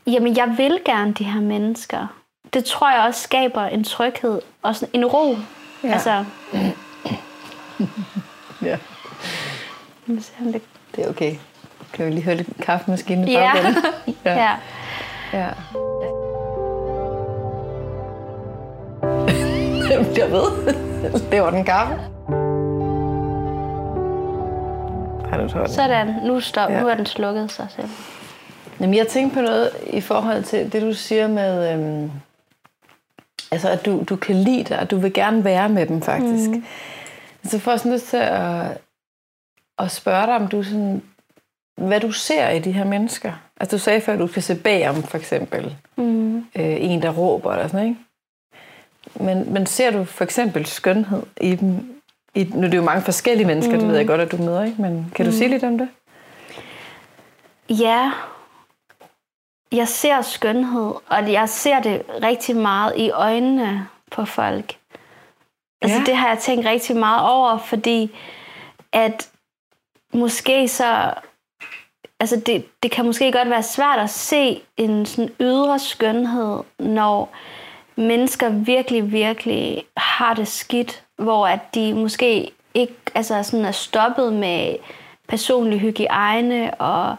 [0.07, 2.07] jamen jeg vil gerne de her mennesker.
[2.53, 5.35] Det tror jeg også skaber en tryghed og sådan en ro.
[5.83, 5.93] Ja.
[5.93, 6.25] Altså,
[8.61, 8.77] ja.
[10.95, 11.35] Det er okay.
[11.93, 13.53] Kan vi lige høre lidt kaffemaskine i ja.
[14.25, 14.33] ja.
[14.33, 14.55] ja.
[15.33, 15.49] Ja.
[19.89, 20.73] det bliver ved.
[21.31, 21.93] Det var den kaffe.
[25.31, 26.69] Ej, Sådan, nu stop.
[26.69, 26.81] Ja.
[26.81, 27.89] Nu er den slukket sig selv.
[28.79, 31.73] Jamen, jeg tænkte på noget i forhold til det, du siger med...
[31.73, 32.11] Øhm,
[33.51, 36.49] altså, at du, du kan lide dig, og du vil gerne være med dem, faktisk.
[36.49, 36.65] Mm.
[37.43, 38.77] Så får jeg sådan lyst til at,
[39.79, 41.01] at spørge dig, om du sådan
[41.77, 43.33] hvad du ser i de her mennesker.
[43.59, 45.75] Altså, du sagde før, at du kan se bagom, for eksempel.
[45.95, 46.37] Mm.
[46.37, 47.99] Øh, en, der råber, eller sådan, ikke?
[49.15, 52.01] Men, men ser du for eksempel skønhed i dem?
[52.35, 53.79] I, nu er det jo mange forskellige mennesker, mm.
[53.79, 54.81] det ved jeg godt, at du møder, ikke?
[54.81, 55.89] Men kan du sige lidt om det?
[57.69, 58.11] Ja,
[59.71, 64.77] jeg ser skønhed, og jeg ser det rigtig meget i øjnene på folk.
[65.81, 66.03] Altså Ja.
[66.05, 68.15] det har jeg tænkt rigtig meget over, fordi
[68.93, 69.29] at
[70.13, 71.13] måske så...
[72.19, 77.35] Altså det, det kan måske godt være svært at se en sådan ydre skønhed, når
[77.95, 84.33] mennesker virkelig, virkelig har det skidt, hvor at de måske ikke altså sådan er stoppet
[84.33, 84.75] med
[85.27, 87.15] personlig hygiejne og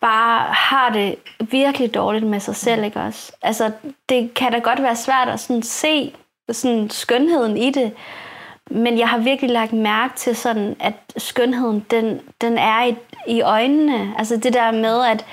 [0.00, 1.16] bare har det
[1.50, 3.32] virkelig dårligt med sig selv, ikke også?
[3.42, 3.72] Altså,
[4.08, 6.14] det kan da godt være svært at sådan se
[6.52, 7.92] sådan skønheden i det,
[8.70, 13.42] men jeg har virkelig lagt mærke til sådan, at skønheden, den, den er i, i
[13.42, 14.14] øjnene.
[14.18, 15.26] Altså det der med, at,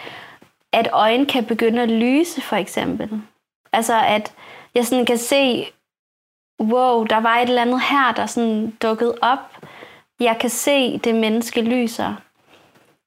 [0.74, 3.22] at øjne kan begynde at lyse, for eksempel.
[3.74, 4.34] Altså at
[4.76, 5.68] jeg sådan kan se,
[6.62, 9.58] wow, der var et eller andet her, der sådan dukkede op.
[10.20, 12.16] Jeg kan se, det menneske lyser.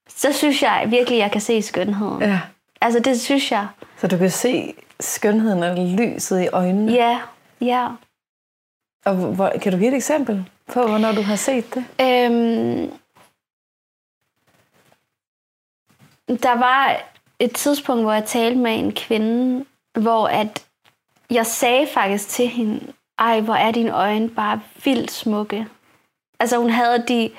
[0.09, 2.21] Så synes jeg virkelig, jeg kan se skønheden.
[2.21, 2.39] Ja.
[2.81, 3.67] Altså det synes jeg.
[3.97, 6.91] Så du kan se skønheden og lyset i øjnene?
[6.91, 7.19] Ja,
[7.61, 7.87] ja.
[9.05, 11.85] Og hvor, kan du give et eksempel på, hvornår du har set det?
[12.01, 12.91] Øhm,
[16.43, 16.97] der var
[17.39, 19.65] et tidspunkt, hvor jeg talte med en kvinde,
[19.99, 20.65] hvor at
[21.31, 22.79] jeg sagde faktisk til hende,
[23.19, 25.67] ej, hvor er dine øjne bare vildt smukke.
[26.39, 27.29] Altså hun havde de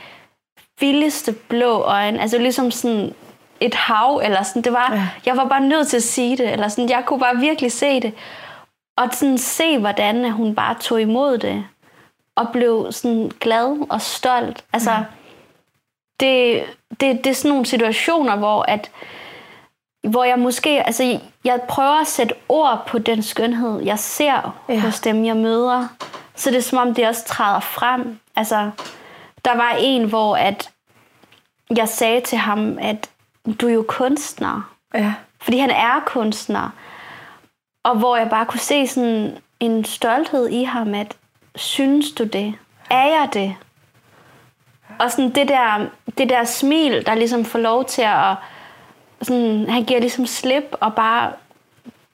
[0.80, 3.14] vildeste blå øjne, altså ligesom sådan
[3.60, 5.08] et hav, eller sådan, det var, Ja.
[5.26, 8.00] jeg var bare nødt til at sige det, eller sådan, jeg kunne bare virkelig se
[8.00, 8.14] det,
[8.96, 11.64] og sådan se, hvordan hun bare tog imod det,
[12.36, 14.64] og blev sådan glad og stolt.
[14.72, 15.04] Altså, Mm.
[16.20, 18.90] det, det, det er sådan nogle situationer, hvor at
[20.08, 24.80] hvor jeg måske, altså jeg prøver at sætte ord på den skønhed, jeg ser Ja.
[24.80, 25.88] hos dem, jeg møder.
[26.34, 28.18] Så det er som om, det også træder frem.
[28.36, 28.70] Altså,
[29.44, 30.70] der var en, hvor at
[31.76, 33.10] jeg sagde til ham, at
[33.60, 34.70] du er jo kunstner.
[34.94, 35.14] Ja.
[35.40, 36.70] Fordi han er kunstner.
[37.82, 41.16] Og hvor jeg bare kunne se sådan en stolthed i ham, at
[41.56, 42.54] synes du det?
[42.90, 43.54] Er jeg det?
[44.98, 45.86] Og sådan det der,
[46.18, 48.36] det der smil, der ligesom får lov til at...
[49.22, 51.32] Sådan, han giver ligesom slip og bare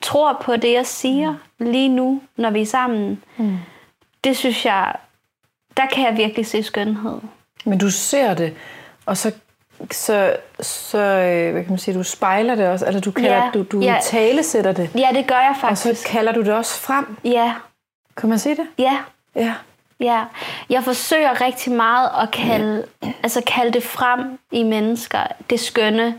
[0.01, 3.23] tror på det, jeg siger lige nu, når vi er sammen.
[3.37, 3.59] Mm.
[4.25, 4.95] Det synes jeg,
[5.77, 7.19] der kan jeg virkelig se skønhed.
[7.65, 8.57] Men du ser det,
[9.07, 9.33] og så,
[9.93, 13.51] så, så øh, hvad kan man sige, du spejler det også, eller du, kalder, Ja,
[13.55, 13.97] du, du ja.
[14.03, 16.03] talesætter det, Ja, det gør jeg og faktisk.
[16.03, 17.17] så kalder du det også frem.
[17.25, 17.55] Ja,
[18.17, 18.67] Kan man sige det?
[18.79, 18.99] ja.
[19.37, 19.55] Ja.
[20.01, 20.25] Ja,
[20.71, 22.85] jeg forsøger rigtig meget at kalde,
[23.23, 25.19] altså kalde det frem i mennesker,
[25.51, 26.15] det skønne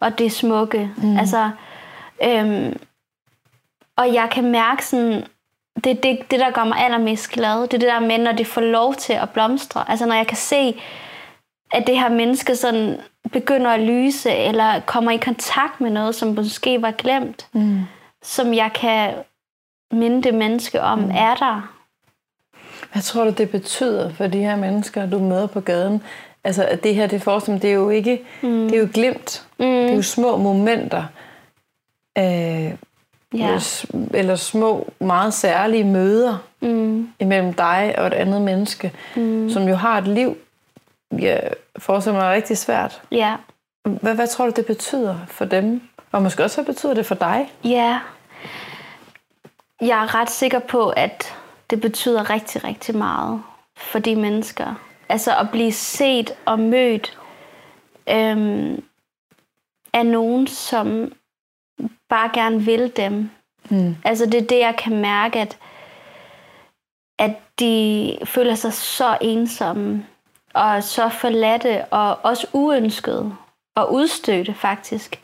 [0.00, 0.90] og det smukke.
[0.96, 1.18] Mm.
[1.18, 1.50] Altså,
[2.24, 2.80] øhm,
[3.96, 5.24] og jeg kan mærke sådan,
[5.84, 7.60] det er det, det, der gør mig allermest glad.
[7.62, 9.84] Det er det der med, når det får lov til at blomstre.
[9.88, 10.80] Altså når jeg kan se,
[11.72, 12.96] at det her menneske sådan
[13.32, 17.80] begynder at lyse, eller kommer i kontakt med noget, som måske var glemt, Mm.
[18.22, 19.14] som jeg kan
[19.92, 21.10] minde det menneske om, mm.
[21.14, 21.74] er der.
[22.92, 26.02] Hvad tror du, det betyder for de her mennesker, du møder på gaden?
[26.44, 28.68] Altså, at det her, det forestiller det er jo ikke, mm.
[28.68, 29.46] det er jo glimt.
[29.58, 29.64] Mm.
[29.66, 31.04] Det er jo små momenter.
[32.18, 32.72] Øh,
[33.34, 33.58] Ja.
[34.14, 37.08] eller små, meget særlige møder Mm.
[37.20, 39.50] imellem dig og et andet menneske, mm.
[39.50, 40.36] som jo har et liv,
[41.12, 43.02] jeg forestiller mig rigtig svært.
[43.10, 43.36] Ja.
[43.84, 45.88] Hvad, hvad tror du, det betyder for dem?
[46.12, 47.52] Og måske også, hvad betyder det for dig?
[47.64, 48.00] Ja.
[49.80, 51.34] Jeg er ret sikker på, at
[51.70, 53.42] det betyder rigtig, rigtig meget
[53.76, 54.74] for de mennesker.
[55.08, 57.18] Altså at blive set og mødt
[58.08, 58.84] øhm,
[59.92, 61.12] af nogen, som
[62.08, 63.30] bare gerne vil dem.
[63.70, 63.96] Mm.
[64.04, 65.58] Altså det er det, jeg kan mærke, at,
[67.18, 70.06] at de føler sig så ensomme
[70.58, 73.34] og så forladte og også uønskede
[73.76, 75.20] og udstødte faktisk.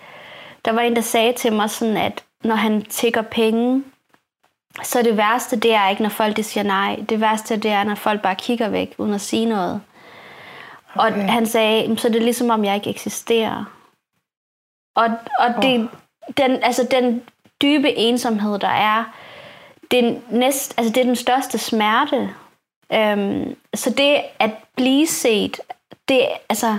[0.65, 3.85] Der var en, der sagde til mig sådan, at når han tigger penge,
[4.83, 7.05] så det værste, det er ikke, når folk de siger nej.
[7.09, 9.81] Det værste, det er, når folk bare kigger væk, uden at sige noget.
[10.95, 11.25] Okay.
[11.25, 13.65] Og han sagde, "Jamen, så er det ligesom, om jeg ikke eksisterer.
[14.97, 15.05] Og,
[15.39, 15.89] og det,
[16.37, 17.23] den, altså, den
[17.63, 19.05] dybe ensomhed, der er,
[19.91, 22.35] det det er, næst, altså det er den største smerte.
[22.93, 25.61] Øhm, så det at blive set,
[26.09, 26.79] det, altså,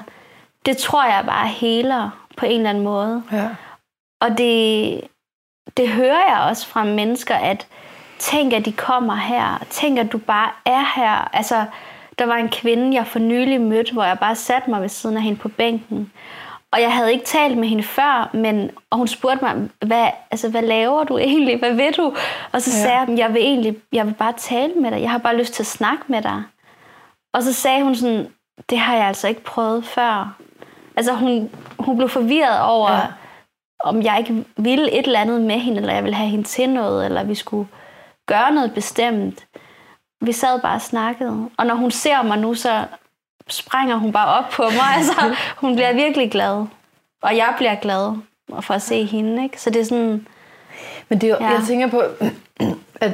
[0.66, 3.24] det tror jeg bare heler på en eller anden måde.
[3.32, 3.50] Ja.
[4.22, 5.02] Og det,
[5.78, 7.68] det hører jeg også fra mennesker, at
[8.20, 9.64] tænk, at de kommer her.
[9.70, 11.36] Tænk, at du bare er her.
[11.36, 11.66] Altså,
[12.20, 15.18] der var en kvinde, jeg for nylig mødte, hvor jeg bare satte mig ved siden
[15.18, 16.12] af hende på bænken.
[16.74, 20.50] Og jeg havde ikke talt med hende før, men, og hun spurgte mig, hvad, altså,
[20.50, 21.60] hvad laver du egentlig?
[21.60, 22.16] Hvad vil du?
[22.52, 22.84] Og så ja.
[22.84, 25.02] sagde jeg, jeg vil egentlig jeg vil bare tale med dig.
[25.02, 26.44] Jeg har bare lyst til at snakke med dig.
[27.34, 28.28] Og så sagde hun sådan,
[28.70, 30.38] det har jeg altså ikke prøvet før.
[30.96, 31.50] Altså hun,
[31.80, 33.08] hun blev forvirret over, ja.
[33.80, 36.70] om jeg ikke ville et eller andet med hende, eller jeg ville have hende til
[36.70, 37.68] noget, eller vi skulle
[38.28, 39.48] gøre noget bestemt.
[40.22, 41.50] Vi sad bare og snakkede.
[41.58, 42.86] Og når hun ser mig nu, så
[43.50, 44.96] springer hun bare op på mig.
[44.98, 46.66] Altså, hun bliver virkelig glad.
[47.22, 48.18] Og jeg bliver glad
[48.62, 49.44] for at se hende.
[49.44, 49.62] Ikke?
[49.62, 50.28] Så det er sådan...
[51.10, 51.52] Men det er jo, ja.
[51.52, 52.04] jeg tænker på,
[53.02, 53.12] at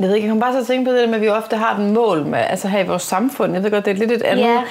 [0.00, 1.76] jeg ved ikke, jeg kan bare så tænke på det med, at vi ofte har
[1.76, 3.52] den mål med, altså her i vores samfund.
[3.52, 4.64] Jeg ved godt, det er lidt et andet yeah.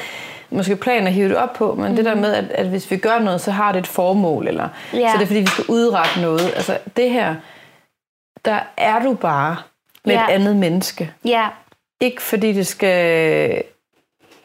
[0.50, 1.96] måske plan at hive det op på, men mm.
[1.96, 2.22] det der mhm.
[2.22, 5.12] med, at, at hvis vi gør noget, så har det et formål, eller yeah.
[5.12, 6.54] så det er fordi, vi skal udrette noget.
[6.56, 7.36] Altså det her,
[8.46, 9.58] der er du bare
[10.06, 10.30] med yeah.
[10.30, 11.12] et andet menneske.
[11.26, 11.48] Ja.
[12.02, 13.64] Ikke fordi det skal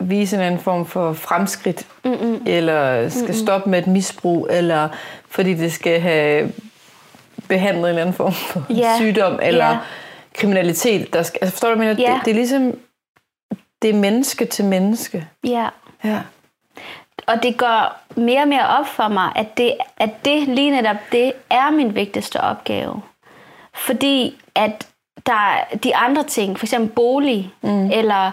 [0.00, 2.42] vise en anden form for fremskridt, Mm-mm.
[2.46, 3.34] eller skal Mm-mm.
[3.34, 4.88] stoppe med et misbrug, eller
[5.30, 6.52] fordi det skal have
[7.48, 8.96] behandlet en eller anden form for yeah.
[8.96, 9.78] sygdom, eller yeah.
[10.34, 11.12] kriminalitet.
[11.12, 11.96] Der skal, altså forstår du, hvad yeah.
[11.96, 12.78] det, det er ligesom,
[13.82, 15.26] det er menneske til menneske.
[15.44, 15.68] Ja.
[16.04, 16.18] ja.
[17.26, 20.96] Og det går mere og mere op for mig, at det, at det lige netop
[21.12, 23.02] det er min vigtigste opgave.
[23.74, 24.86] Fordi at
[25.26, 27.90] der er de andre ting, for eksempel bolig, mm.
[27.90, 28.32] eller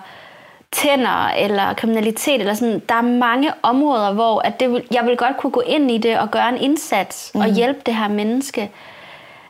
[0.75, 2.81] tænder eller kriminalitet eller sådan.
[2.89, 5.97] Der er mange områder, hvor at det vil, jeg vil godt kunne gå ind i
[5.97, 7.41] det og gøre en indsats mm.
[7.41, 8.71] og hjælpe det her menneske.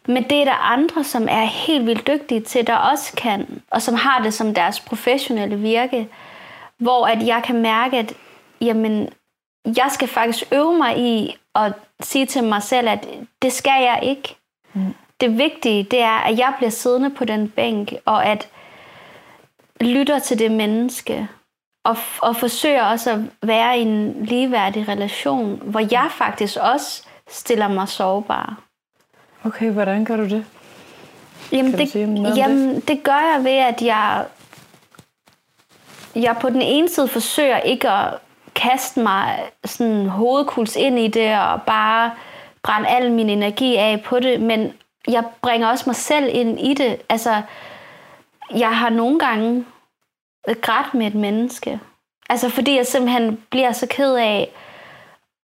[0.07, 3.81] Men det er der andre, som er helt vildt dygtige til, der også kan, og
[3.81, 6.07] som har det som deres professionelle virke,
[6.77, 8.13] hvor at jeg kan mærke, at
[8.61, 9.09] jamen,
[9.65, 13.07] jeg skal faktisk øve mig i at sige til mig selv, at
[13.41, 14.35] det skal jeg ikke.
[14.73, 14.93] Mm.
[15.21, 18.47] Det vigtige, det er, at jeg bliver siddende på den bænk, og at
[19.81, 21.27] lytter til det menneske,
[21.85, 27.67] og, og forsøger også at være i en ligeværdig relation, hvor jeg faktisk også stiller
[27.67, 28.61] mig sårbar.
[29.43, 30.45] Okay, hvordan gør du det?
[31.51, 31.95] Jamen, det,
[32.37, 32.87] jamen det?
[32.87, 34.25] det gør jeg ved, at jeg,
[36.15, 38.13] jeg på den ene side forsøger ikke at
[38.55, 42.11] kaste mig sådan hovedkuls ind i det, og bare
[42.63, 44.73] brænde al min energi af på det, men
[45.07, 47.01] jeg bringer også mig selv ind i det.
[47.09, 47.41] Altså,
[48.53, 49.65] jeg har nogle gange
[50.61, 51.79] grædt med et menneske.
[52.29, 54.51] Altså fordi jeg simpelthen bliver så ked af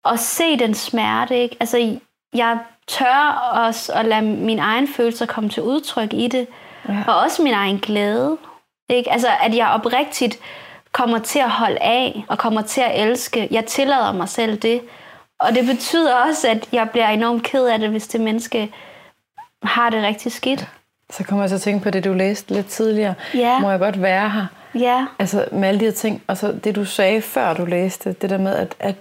[0.05, 1.37] at se den smerte.
[1.37, 1.57] Ikke?
[1.59, 1.99] Altså
[2.33, 6.47] jeg tør også at lade min egen følelser komme til udtryk i det.
[6.89, 7.03] Ja.
[7.07, 8.37] Og også min egen glæde.
[8.89, 9.11] Ikke?
[9.11, 10.39] Altså at jeg oprigtigt
[10.91, 13.47] kommer til at holde af og kommer til at elske.
[13.51, 14.81] Jeg tillader mig selv det.
[15.39, 18.73] Og det betyder også, at jeg bliver enormt ked af det, hvis det menneske
[19.63, 20.67] har det rigtig skidt.
[21.11, 23.13] Så kommer jeg så at tænke på det, du læste lidt tidligere.
[23.33, 23.59] Ja.
[23.59, 24.45] Må jeg godt være her?
[24.75, 25.07] Ja.
[25.19, 26.23] Altså med alle de her ting.
[26.27, 28.95] Og så det, du sagde før du læste, det der med, at, at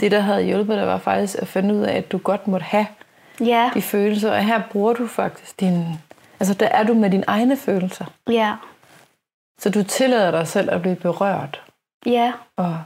[0.00, 2.64] det, der havde hjulpet dig, var faktisk at finde ud af, at du godt måtte
[2.64, 2.86] have
[3.40, 3.70] ja.
[3.74, 4.32] de følelser.
[4.32, 5.84] Og her bruger du faktisk din...
[6.40, 8.04] Altså der er du med dine egne følelser.
[8.28, 8.54] Ja.
[9.58, 11.62] Så du tillader dig selv at blive berørt.
[12.06, 12.32] Ja.
[12.56, 12.78] Og,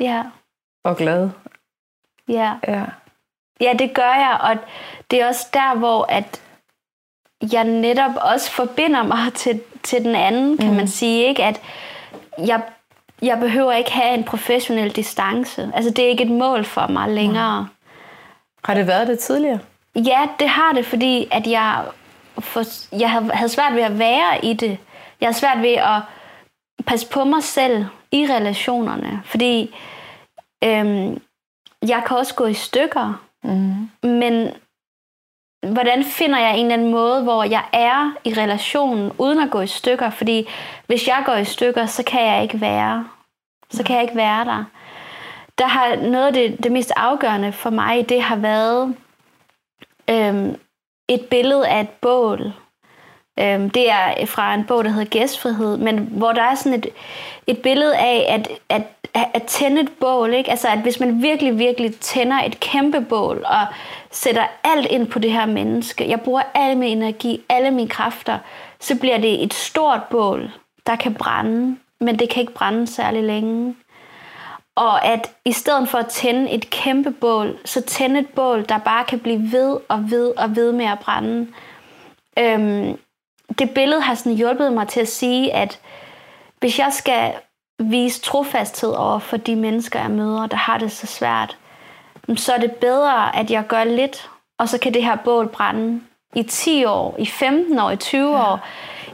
[0.00, 0.22] ja.
[0.84, 1.30] og glad.
[2.28, 2.54] Ja.
[2.68, 2.84] ja.
[3.60, 4.56] Ja, det gør jeg, og
[5.10, 6.42] det er også der, hvor at
[7.52, 10.76] jeg netop også forbinder mig til, til den anden, kan mm.
[10.76, 11.28] man sige.
[11.28, 11.60] ikke At
[12.38, 12.62] jeg,
[13.22, 15.70] jeg behøver ikke have en professionel distance.
[15.74, 17.60] Altså, det er ikke et mål for mig længere.
[17.60, 17.68] Mm.
[18.64, 19.58] Har det været det tidligere?
[19.96, 21.84] Ja, det har det, fordi at jeg,
[22.38, 22.62] for,
[22.98, 24.78] jeg havde svært ved at være i det.
[25.20, 26.00] Jeg havde svært ved at
[26.86, 29.74] passe på mig selv i relationerne, fordi
[30.64, 31.22] øhm,
[31.88, 33.22] jeg kan også gå i stykker.
[33.44, 33.90] Mm.
[34.08, 34.48] Men
[35.62, 39.60] hvordan finder jeg en eller anden måde, hvor jeg er i relationen, uden at gå
[39.60, 40.10] i stykker?
[40.10, 40.48] Fordi
[40.86, 43.08] hvis jeg går i stykker, så kan jeg ikke være.
[43.70, 44.64] Så kan jeg ikke være der.
[45.58, 48.96] Der har noget af det, det mest afgørende for mig, det har været
[50.10, 50.56] øhm,
[51.08, 52.52] et billede af et bål.
[53.40, 56.86] Øhm, det er fra en bog, der hedder Gæstfrihed, men hvor der er sådan et,
[57.46, 58.82] et billede af at, at,
[59.34, 60.34] at tænde et bål.
[60.34, 60.50] Ikke?
[60.50, 63.66] Altså at hvis man virkelig, virkelig tænder et kæmpe bål og
[64.10, 68.38] sætter alt ind på det her menneske, jeg bruger al min energi, alle mine kræfter,
[68.80, 70.50] så bliver det et stort bål,
[70.86, 73.76] der kan brænde, men det kan ikke brænde særlig længe.
[74.74, 78.78] Og at i stedet for at tænde et kæmpe bål, så tænde et bål, der
[78.78, 81.48] bare kan blive ved og ved og ved med at brænde.
[82.38, 82.98] øhm,
[83.58, 85.80] det billede har sådan hjulpet mig til at sige, at
[86.58, 87.32] hvis jeg skal
[87.78, 91.56] vise trofasthed over for de mennesker, jeg møder, der har det så svært,
[92.36, 96.00] så er det bedre, at jeg gør lidt, og så kan det her bål brænde
[96.34, 98.52] i 10 år, i 15 år, i 20 ja.
[98.52, 98.60] år,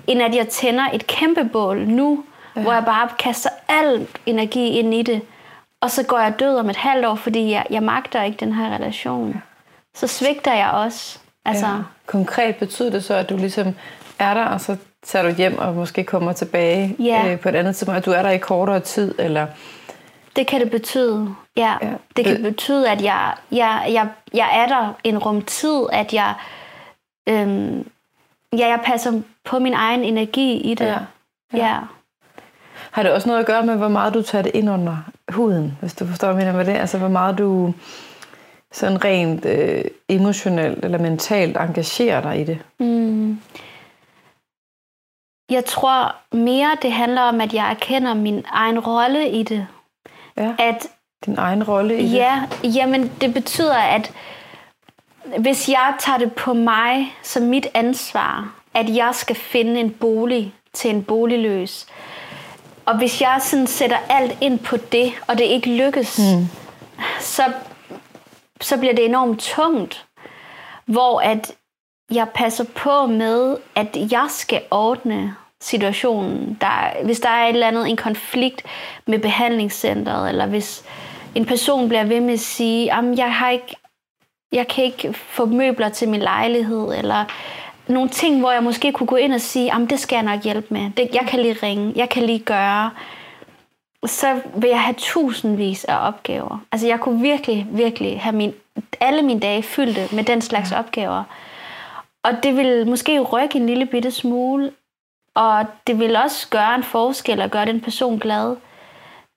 [0.06, 2.24] end at jeg tænder et kæmpe bål nu,
[2.56, 2.62] ja.
[2.62, 5.22] hvor jeg bare kaster al energi ind i det,
[5.80, 8.52] og så går jeg død om et halvt år, fordi jeg, jeg magter ikke den
[8.52, 9.42] her relation.
[9.94, 11.18] Så svigter jeg også.
[11.48, 11.78] Altså, ja.
[12.06, 13.74] Konkret betyder det så, at du ligesom
[14.18, 17.32] er der, og så tager du hjem og måske kommer tilbage ja.
[17.32, 19.46] øh, på et andet tidspunkt, at du er der i kortere tid, eller...
[20.36, 21.74] Det kan det betyde, ja.
[21.82, 21.92] ja.
[22.16, 26.34] Det kan betyde, at jeg, jeg, jeg, jeg er der en rum tid, at jeg,
[27.28, 27.88] øhm,
[28.52, 30.86] ja, jeg passer på min egen energi i det.
[30.86, 30.98] Ja.
[31.52, 31.66] ja.
[31.66, 31.78] ja.
[32.90, 34.96] Har det også noget at gøre med, hvor meget du tager det ind under
[35.28, 36.80] huden, hvis du forstår, hvad jeg mener med det?
[36.80, 37.74] Altså, hvor meget du
[38.72, 42.58] sådan rent øh, emotionelt eller mentalt engagerer dig i det?
[42.78, 43.40] Mm.
[45.50, 49.66] Jeg tror mere, det handler om, at jeg erkender min egen rolle i det.
[50.36, 50.88] Ja, at,
[51.26, 52.76] din egen rolle i ja, det?
[52.76, 54.12] Jamen, det betyder, at
[55.38, 60.54] hvis jeg tager det på mig som mit ansvar, at jeg skal finde en bolig
[60.72, 61.86] til en boligløs,
[62.86, 66.48] og hvis jeg sådan sætter alt ind på det, og det ikke lykkes, mm.
[67.20, 67.42] så,
[68.60, 70.06] så bliver det enormt tungt.
[70.86, 71.52] Hvor at
[72.10, 76.58] jeg passer på med, at jeg skal ordne situationen.
[76.60, 78.62] Der, hvis der er et eller andet, en konflikt
[79.06, 80.84] med behandlingscentret, eller hvis
[81.34, 83.76] en person bliver ved med at sige, at jeg, har ikke,
[84.52, 87.24] jeg kan ikke få møbler til min lejlighed, eller
[87.86, 90.44] nogle ting, hvor jeg måske kunne gå ind og sige, at det skal jeg nok
[90.44, 90.90] hjælpe med.
[90.96, 92.90] Det, jeg kan lige ringe, jeg kan lige gøre.
[94.06, 96.58] Så vil jeg have tusindvis af opgaver.
[96.72, 98.54] Altså jeg kunne virkelig, virkelig have min,
[99.00, 101.24] alle mine dage fyldte med den slags opgaver.
[102.24, 104.72] Og det vil måske rykke en lille bitte smule,
[105.34, 108.56] og det vil også gøre en forskel og gøre den person glad.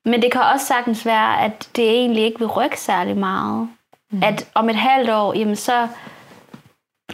[0.06, 3.70] Men det kan også sagtens være, at det egentlig ikke vil rykke særlig meget.
[4.12, 4.24] Mm.
[4.24, 5.88] At om et halvt år, jamen så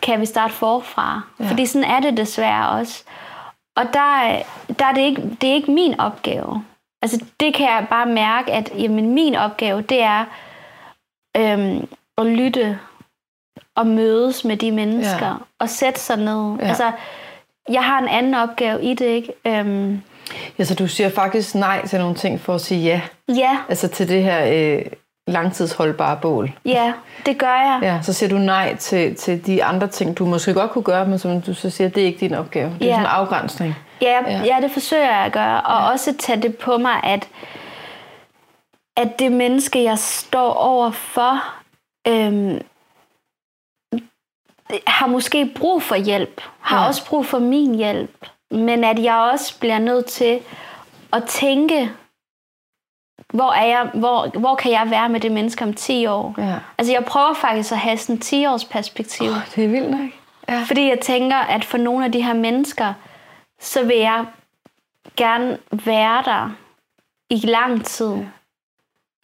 [0.04, 1.22] kan vi starte forfra.
[1.40, 1.50] Ja.
[1.50, 3.04] Fordi sådan er det desværre også.
[3.76, 4.42] Og der,
[4.80, 6.66] der er det, ikke, det er ikke min opgave.
[7.08, 10.26] Altså det kan jeg bare mærke, at jamen, min opgave, det er
[11.38, 11.88] øhm,
[12.18, 12.80] at lytte
[13.76, 15.34] og mødes med de mennesker ja.
[15.60, 16.56] og sætte sig ned.
[16.60, 16.68] Ja.
[16.68, 16.92] Altså,
[17.70, 19.34] jeg har en anden opgave i det, ikke?
[19.46, 20.02] Øhm,
[20.60, 23.02] ja, så du siger faktisk nej til nogle ting for at sige ja?
[23.36, 23.58] Ja.
[23.70, 24.86] Altså til det her øh,
[25.28, 26.52] langtidsholdbare bål?
[26.66, 26.94] Ja,
[27.26, 27.80] det gør jeg.
[27.82, 31.06] Ja, så siger du nej til, til de andre ting, du måske godt kunne gøre,
[31.06, 32.70] men som du så siger, det er ikke din opgave.
[32.80, 32.92] Det er ja.
[32.92, 33.76] sådan en afgrænsning.
[34.02, 34.42] Ja, ja.
[34.46, 35.62] ja, det forsøger jeg at gøre.
[35.62, 35.92] Og ja.
[35.92, 37.28] også tage det på mig, at,
[38.98, 41.44] at det menneske, jeg står over for,
[42.08, 42.62] øhm,
[44.88, 46.88] har måske brug for hjælp, har ja.
[46.88, 50.40] også brug for min hjælp, men at jeg også bliver nødt til
[51.14, 51.92] at tænke,
[53.34, 56.36] hvor, er jeg, hvor, hvor kan jeg være med det menneske om 10 år?
[56.38, 56.56] Ja.
[56.78, 59.30] Altså jeg prøver faktisk at have sådan en 10 års perspektiv.
[59.30, 60.10] Oh, det er vildt nok.
[60.50, 60.64] Ja.
[60.68, 62.94] Fordi jeg tænker, at for nogle af de her mennesker,
[63.60, 64.26] så vil jeg
[65.16, 66.52] gerne være der
[67.30, 68.14] i lang tid.
[68.14, 68.26] Ja.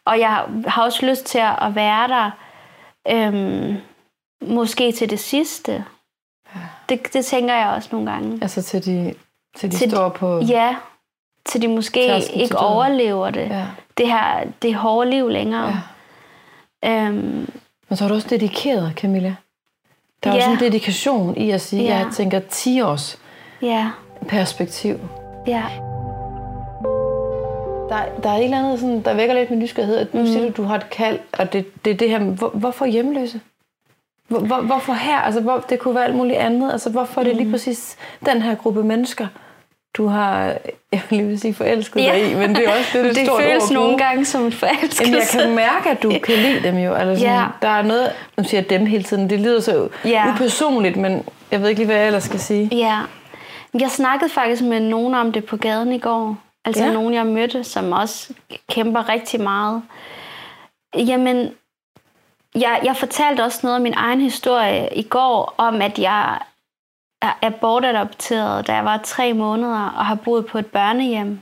[0.05, 2.31] Og jeg har også lyst til at være der
[3.09, 3.77] øhm,
[4.41, 5.85] måske til det sidste.
[6.55, 6.59] Ja.
[6.89, 8.39] Det, det tænker jeg også nogle gange.
[8.41, 9.13] Altså til de,
[9.55, 10.39] til de til står på...
[10.39, 10.75] Ja,
[11.45, 13.49] til de måske ikke overlever det.
[13.49, 13.65] Ja.
[13.97, 15.83] Det her det hårde liv længere.
[16.83, 17.05] Ja.
[17.05, 17.49] Øhm,
[17.89, 19.35] Men så er du også dedikeret, Camilla.
[20.23, 20.39] Der er ja.
[20.39, 21.97] også en dedikation i at sige, ja.
[21.97, 23.19] jeg tænker 10 års
[23.61, 23.91] ja.
[24.27, 24.99] perspektiv.
[25.47, 25.63] Ja.
[27.89, 29.97] Der, der er et eller andet, sådan, der vækker lidt med nysgerrighed.
[29.97, 30.27] At nu mm.
[30.27, 33.41] siger du, du har et kald, og det, det, det her, hvor, hvorfor hjemløse?
[34.27, 35.17] Hvor, hvor, hvorfor her?
[35.17, 36.71] Altså, hvor, det kunne være alt muligt andet.
[36.71, 37.51] Altså, hvorfor er det lige mm.
[37.51, 39.27] præcis den her gruppe mennesker,
[39.93, 40.57] du har,
[40.91, 42.11] jeg vil lige sige forelsket ja.
[42.13, 44.51] dig i, men det er også det, det, det stort føles nogle gange som en
[44.51, 45.03] forelskelse.
[45.03, 46.93] Jamen, jeg kan mærke, at du kan lide dem jo.
[46.93, 47.45] Altså, sådan, ja.
[47.61, 50.29] Der er noget, nu siger dem hele tiden, det lyder så ja.
[50.29, 52.69] upersonligt, men jeg ved ikke lige, hvad jeg ellers skal sige.
[52.71, 52.99] Ja.
[53.79, 56.37] Jeg snakkede faktisk med nogen om det på gaden i går.
[56.65, 56.93] Altså ja.
[56.93, 58.33] nogen, jeg mødte, som også
[58.69, 59.81] kæmper rigtig meget.
[60.95, 61.51] Jamen,
[62.55, 66.39] jeg, jeg fortalte også noget af min egen historie i går, om at jeg
[67.41, 71.39] er bortadopteret, da jeg var tre måneder, og har boet på et børnehjem.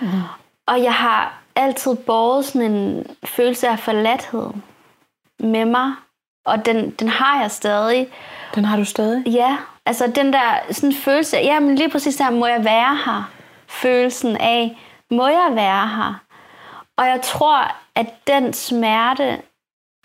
[0.00, 0.08] Mm.
[0.66, 4.50] Og jeg har altid båret sådan en følelse af forladthed
[5.38, 5.92] med mig,
[6.46, 8.08] og den, den har jeg stadig.
[8.54, 9.26] Den har du stadig?
[9.26, 9.56] Ja,
[9.86, 13.30] altså den der sådan følelse, jamen lige præcis der, må jeg være her?
[13.68, 14.78] Følelsen af,
[15.10, 16.20] må jeg være her?
[16.96, 19.42] Og jeg tror, at den smerte,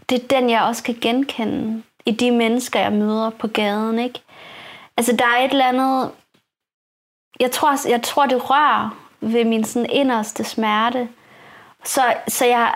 [0.09, 4.21] det er den, jeg også kan genkende i de mennesker, jeg møder på gaden, ikke?
[5.01, 6.11] Altså, der er et eller andet...
[7.39, 11.09] Jeg tror, jeg tror det rører ved min sådan inderste smerte.
[11.83, 12.73] Så, så jeg,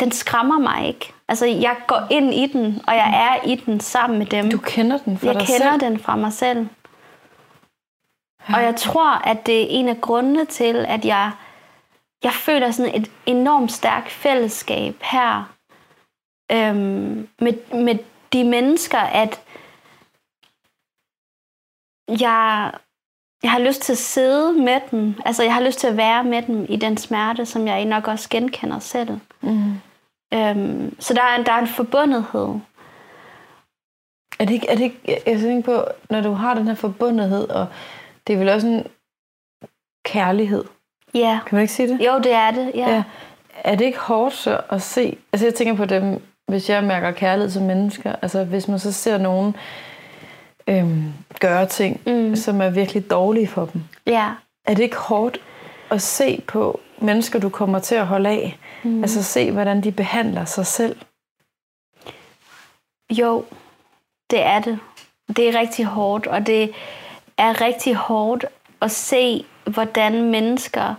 [0.00, 1.12] den skræmmer mig ikke.
[1.28, 4.50] Altså, jeg går ind i den, og jeg er i den sammen med dem.
[4.50, 5.80] Du kender den fra jeg dig kender selv?
[5.80, 6.68] den fra mig selv.
[8.48, 11.30] Og jeg tror, at det er en af grundene til, at jeg,
[12.24, 15.54] jeg føler sådan et enormt stærkt fællesskab her
[16.52, 17.98] øhm, med, med
[18.32, 19.40] de mennesker, at
[22.20, 22.70] jeg,
[23.42, 25.14] jeg har lyst til at sidde med dem.
[25.24, 28.08] Altså, jeg har lyst til at være med dem i den smerte, som jeg nok
[28.08, 29.18] også genkender selv.
[29.40, 29.72] Mm.
[30.34, 32.48] Øhm, så der er, en, der er en forbundethed.
[34.38, 37.48] Er det ikke, er det ikke, jeg tænker på, når du har den her forbundethed,
[37.48, 37.66] og
[38.26, 38.86] det er vel også en
[40.04, 40.64] kærlighed,
[41.14, 42.06] Ja, kan man ikke sige det?
[42.06, 42.72] jo, det er det.
[42.74, 42.90] Ja.
[42.90, 43.02] Ja.
[43.64, 47.10] Er det ikke hårdt så at se, altså jeg tænker på dem, hvis jeg mærker
[47.10, 49.56] kærlighed som mennesker, altså hvis man så ser nogen
[50.66, 52.36] øhm, gøre ting, Mm.
[52.36, 54.30] som er virkelig dårlige for dem, ja.
[54.64, 55.40] er det ikke hårdt
[55.90, 58.58] at se på mennesker, du kommer til at holde af?
[58.82, 59.02] Mm.
[59.02, 60.96] Altså se, hvordan de behandler sig selv.
[63.10, 63.44] Jo,
[64.30, 64.78] det er det.
[65.36, 66.72] Det er rigtig hårdt, og det
[67.38, 68.44] er rigtig hårdt
[68.82, 70.94] at se, hvordan mennesker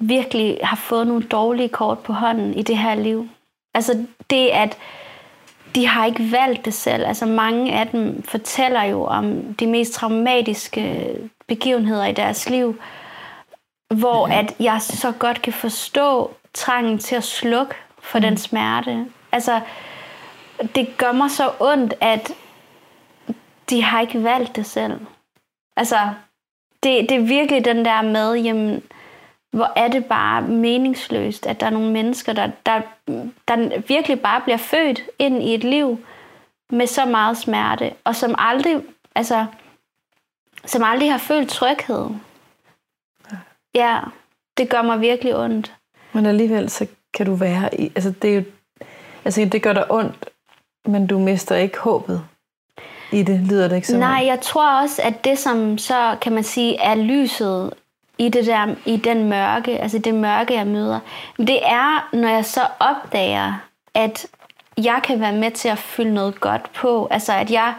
[0.00, 3.28] virkelig har fået nogle dårlige kort på hånden i det her liv.
[3.74, 4.78] Altså det, at
[5.74, 7.06] de har ikke valgt det selv.
[7.06, 11.06] Altså mange af dem fortæller jo om de mest traumatiske
[11.46, 12.80] begivenheder i deres liv,
[13.94, 19.06] hvor at jeg så godt kan forstå trangen til at slukke for den smerte.
[19.32, 19.60] Altså,
[20.74, 22.32] det gør mig så ondt, at
[23.70, 25.00] de har ikke valgt det selv.
[25.76, 25.98] Altså,
[26.82, 28.82] det, det er virkelig den der med, jamen,
[29.56, 32.80] hvor er det bare meningsløst, at der er nogle mennesker, der, der,
[33.48, 35.98] der virkelig bare bliver født ind i et liv
[36.70, 38.82] med så meget smerte, og som aldrig,
[39.14, 39.46] altså,
[40.64, 42.10] som aldrig har følt tryghed.
[43.74, 44.00] Ja,
[44.56, 45.74] det gør mig virkelig ondt.
[46.12, 47.92] Men alligevel, så kan du være i...
[47.94, 48.42] Altså, det, er jo,
[49.24, 50.30] altså, det gør dig ondt,
[50.86, 52.24] men du mister ikke håbet
[53.12, 56.32] i det, lyder det ikke som Nej, jeg tror også, at det som så, kan
[56.32, 57.74] man sige, er lyset
[58.18, 61.00] i, det der, i den mørke, altså det mørke, jeg møder,
[61.38, 63.52] det er, når jeg så opdager,
[63.94, 64.26] at
[64.84, 67.08] jeg kan være med til at fylde noget godt på.
[67.10, 67.74] Altså at jeg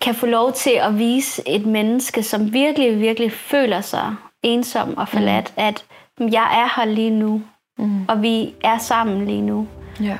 [0.00, 5.08] kan få lov til at vise et menneske, som virkelig, virkelig føler sig ensom og
[5.08, 5.62] forladt, mm.
[5.62, 5.84] at
[6.18, 7.42] jeg er her lige nu,
[7.78, 8.04] mm.
[8.08, 9.66] og vi er sammen lige nu.
[10.00, 10.16] Ja.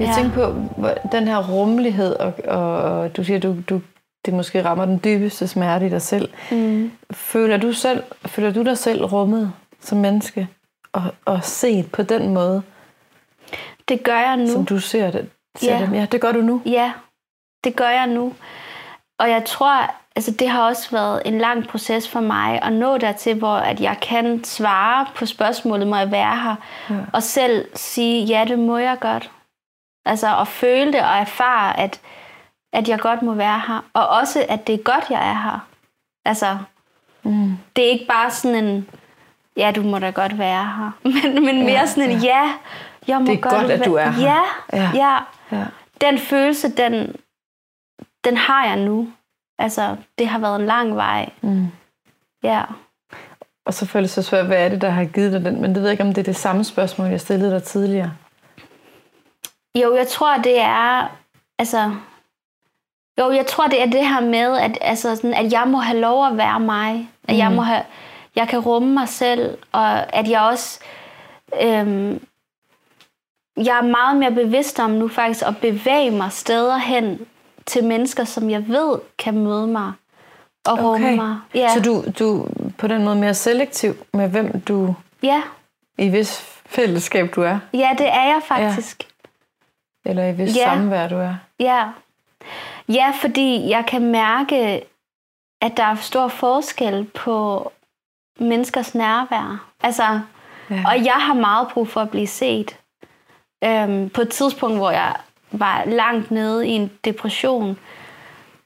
[0.00, 0.12] Jeg Ja.
[0.22, 3.80] tænker på den her rummelighed, og, og, og du siger, du, du,
[4.26, 6.28] det måske rammer den dybeste smerte i dig selv.
[6.50, 6.92] Mm.
[7.12, 10.48] Føler du, selv, føler du dig selv rummet som menneske,
[10.92, 12.62] og, og set på den måde,
[13.88, 14.46] Det gør jeg nu.
[14.52, 15.30] som du ser det?
[15.56, 15.80] Ser Ja.
[15.84, 15.94] dem?
[15.94, 16.62] ja, det gør du nu.
[16.66, 16.92] Ja,
[17.64, 18.32] det gør jeg nu.
[19.18, 22.98] Og jeg tror, altså det har også været en lang proces for mig at nå
[22.98, 26.54] dertil, hvor at jeg kan svare på spørgsmålet, må jeg være her?
[26.90, 26.94] Ja.
[27.12, 29.30] Og selv sige, ja, det må jeg godt.
[30.06, 32.00] Altså at føle det og erfare, at,
[32.74, 33.84] at jeg godt må være her.
[33.94, 35.66] Og også, at det er godt, jeg er her.
[36.24, 36.58] Altså,
[37.26, 37.52] Mm.
[37.76, 38.88] det er ikke bare sådan en,
[39.56, 40.90] ja, du må da godt være her.
[41.32, 42.52] Men, men mere Ja, sådan en, ja,
[43.08, 44.22] jeg må Det er godt godt, at være- du er her.
[44.72, 44.90] Ja, Ja.
[44.94, 45.18] ja.
[45.58, 45.64] Ja.
[46.00, 47.16] Den følelse, den,
[48.24, 49.08] den har jeg nu.
[49.58, 51.30] Altså, det har været en lang vej.
[51.42, 51.66] Mm.
[52.42, 52.62] Ja.
[53.66, 55.60] Og så føler jeg så svært, hvad er det, der har givet dig den?
[55.60, 58.12] Men det ved jeg ikke, om det er det samme spørgsmål, jeg stillede dig tidligere.
[59.74, 61.08] Jo, jeg tror, det er...
[61.58, 61.94] Altså...
[63.18, 66.00] Jo, jeg tror, det er det her med, at, altså, sådan, at jeg må have
[66.00, 67.10] lov at være mig.
[67.28, 67.54] At jeg Mm.
[67.56, 67.82] må have...
[68.36, 70.80] Jeg kan rumme mig selv, og at jeg også...
[71.62, 72.26] Øhm,
[73.56, 77.20] jeg er meget mere bevidst om nu faktisk at bevæge mig steder hen
[77.66, 79.92] til mennesker, som jeg ved kan møde mig
[80.66, 81.36] og rumme mig.
[81.54, 81.68] Ja.
[81.74, 82.48] Så du, du er
[82.78, 85.42] på den måde mere selektiv med, hvem du ja.
[85.98, 89.06] i hvis fællesskab du er, ja, det er jeg faktisk.
[90.04, 90.64] eller i hvis Ja.
[90.64, 91.34] samvær du er.
[91.60, 91.82] Ja.
[92.88, 94.84] Ja, fordi jeg kan mærke,
[95.62, 97.72] at der er stor forskel på
[98.40, 99.66] menneskers nærvær.
[99.82, 100.20] Altså,
[100.70, 100.82] Ja.
[100.86, 102.78] og jeg har meget brug for at blive set.
[103.64, 105.16] Øhm, på et tidspunkt, hvor jeg
[105.52, 107.78] var langt nede i en depression,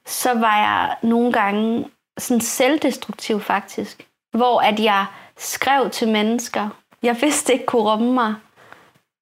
[0.05, 4.07] så var jeg nogle gange sådan selvdestruktiv faktisk.
[4.37, 5.05] Hvor at jeg
[5.37, 6.69] skrev til mennesker,
[7.03, 8.35] jeg vidste ikke kunne rumme mig.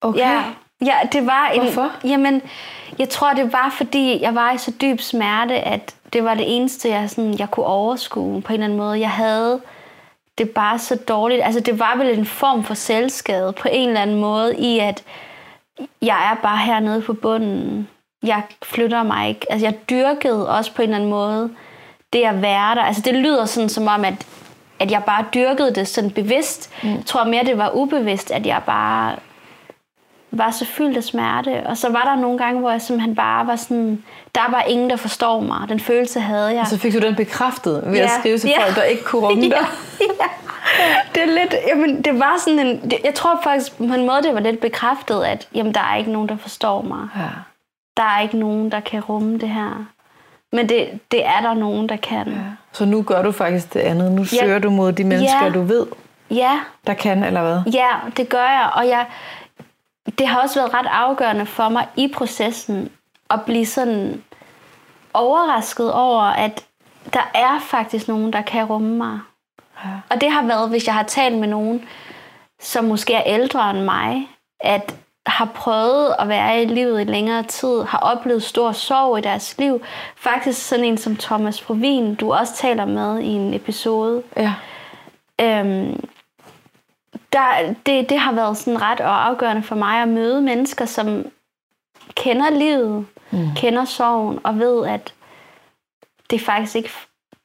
[0.02, 0.20] Okay.
[0.20, 0.44] Ja,
[0.86, 1.92] ja det var en, Hvorfor?
[2.04, 2.42] Jamen,
[3.00, 6.56] jeg tror, det var, fordi jeg var i så dyb smerte, at det var det
[6.56, 9.00] eneste, jeg, sådan, jeg kunne overskue på en eller anden måde.
[9.00, 9.62] Jeg havde
[10.38, 11.44] det bare så dårligt.
[11.44, 15.04] Altså, det var vel en form for selvskade på en eller anden måde, i at
[16.02, 17.88] jeg er bare hernede på bunden.
[18.24, 19.52] jeg flytter mig ikke.
[19.52, 21.50] Altså, jeg dyrkede også på en eller anden måde
[22.14, 22.82] det at være der.
[22.82, 24.28] Altså, det lyder sådan som om, at,
[24.80, 26.70] at jeg bare dyrkede det sådan bevidst.
[26.84, 26.90] Mm.
[26.90, 29.16] Jeg tror mere, det var ubevidst, at jeg bare
[30.32, 31.64] var så fyldt af smerte.
[31.66, 34.04] Og så var der nogle gange, hvor jeg simpelthen bare var sådan,
[34.36, 35.70] der var ingen, der forstår mig.
[35.70, 36.62] Den følelse havde jeg.
[36.62, 38.04] Og så fik du den bekræftet ved ja.
[38.04, 38.64] at skrive til ja.
[38.66, 39.52] folk, der ikke kunne rumme dig.
[39.52, 40.06] Ja.
[40.20, 40.28] ja.
[41.16, 44.24] Det er lidt, jamen, det var sådan en, det, jeg tror faktisk på en måde,
[44.24, 47.08] det var lidt bekræftet, at jamen, der er ikke nogen, der forstår mig.
[47.16, 47.30] Ja.
[47.98, 49.86] Der er ikke nogen, der kan rumme det her.
[50.52, 52.28] Men det, det er der nogen, der kan.
[52.28, 52.34] Ja.
[52.72, 54.12] Så nu gør du faktisk det andet.
[54.12, 54.26] Nu ja.
[54.26, 55.50] søger du mod de mennesker, ja.
[55.50, 55.86] du ved,
[56.32, 56.60] ja.
[56.88, 57.74] der kan, eller hvad?
[57.74, 58.70] Ja, det gør jeg.
[58.74, 59.06] Og jeg,
[60.20, 62.92] det har også været ret afgørende for mig i processen
[63.30, 64.24] at blive sådan
[65.14, 66.66] overrasket over, at
[67.14, 69.20] der er faktisk nogen, der kan rumme mig.
[69.86, 69.90] Ja.
[70.10, 71.86] Og det har været, hvis jeg har talt med nogen,
[72.60, 74.30] som måske er ældre end mig,
[74.60, 74.96] at
[75.28, 79.58] har prøvet at være i livet i længere tid, har oplevet stor sorg i deres
[79.58, 79.82] liv.
[80.16, 84.24] Faktisk sådan en som Thomas Provin, du også taler med i en episode.
[84.38, 84.54] Ja.
[85.42, 86.07] Øhm,
[87.34, 91.26] der, det, det har været sådan ret og afgørende for mig at møde mennesker, som
[92.16, 93.50] kender livet, mm.
[93.56, 95.14] kender sorgen og ved, at
[96.30, 96.90] det faktisk ikke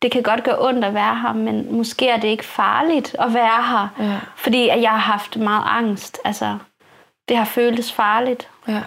[0.03, 3.35] det kan godt gøre ondt at være her, men måske er det ikke farligt at
[3.35, 4.21] være her, ja.
[4.37, 6.19] fordi at jeg har haft meget angst.
[6.25, 6.59] Altså,
[7.29, 8.49] det har føltes farligt.
[8.69, 8.83] Ja.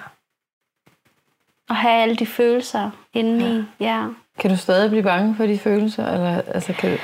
[1.70, 3.86] At have alle de følelser inde ja.
[3.86, 4.08] ja.
[4.40, 6.12] Kan du stadig blive bange for de følelser?
[6.12, 6.98] Eller, altså, kan du...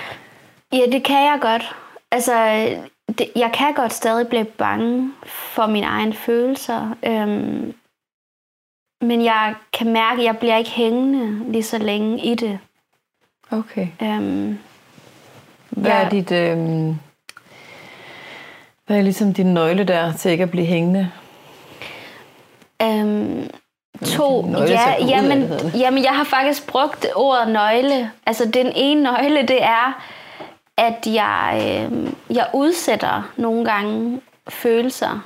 [0.73, 1.75] Ja, det kan jeg godt.
[2.11, 2.33] Altså,
[3.17, 6.95] det, jeg kan godt stadig blive bange for mine egne følelser.
[7.03, 7.73] Øhm,
[9.01, 12.59] men jeg kan mærke, at jeg bliver ikke hængende lige så længe i det.
[13.51, 13.87] Okay.
[14.01, 14.59] Øhm,
[15.69, 15.97] hvad ja.
[15.97, 16.31] er dit...
[16.31, 16.95] Øhm,
[18.85, 21.11] hvad er ligesom din nøgle der til ikke at blive hængende?
[22.81, 23.49] Øhm,
[24.05, 24.49] to.
[24.67, 28.11] Ja, jamen, jamen, jeg har faktisk brugt ordet nøgle.
[28.25, 30.03] Altså, den ene nøgle, det er,
[30.77, 31.61] at jeg,
[31.91, 35.19] øh, jeg udsætter nogle gange følelser.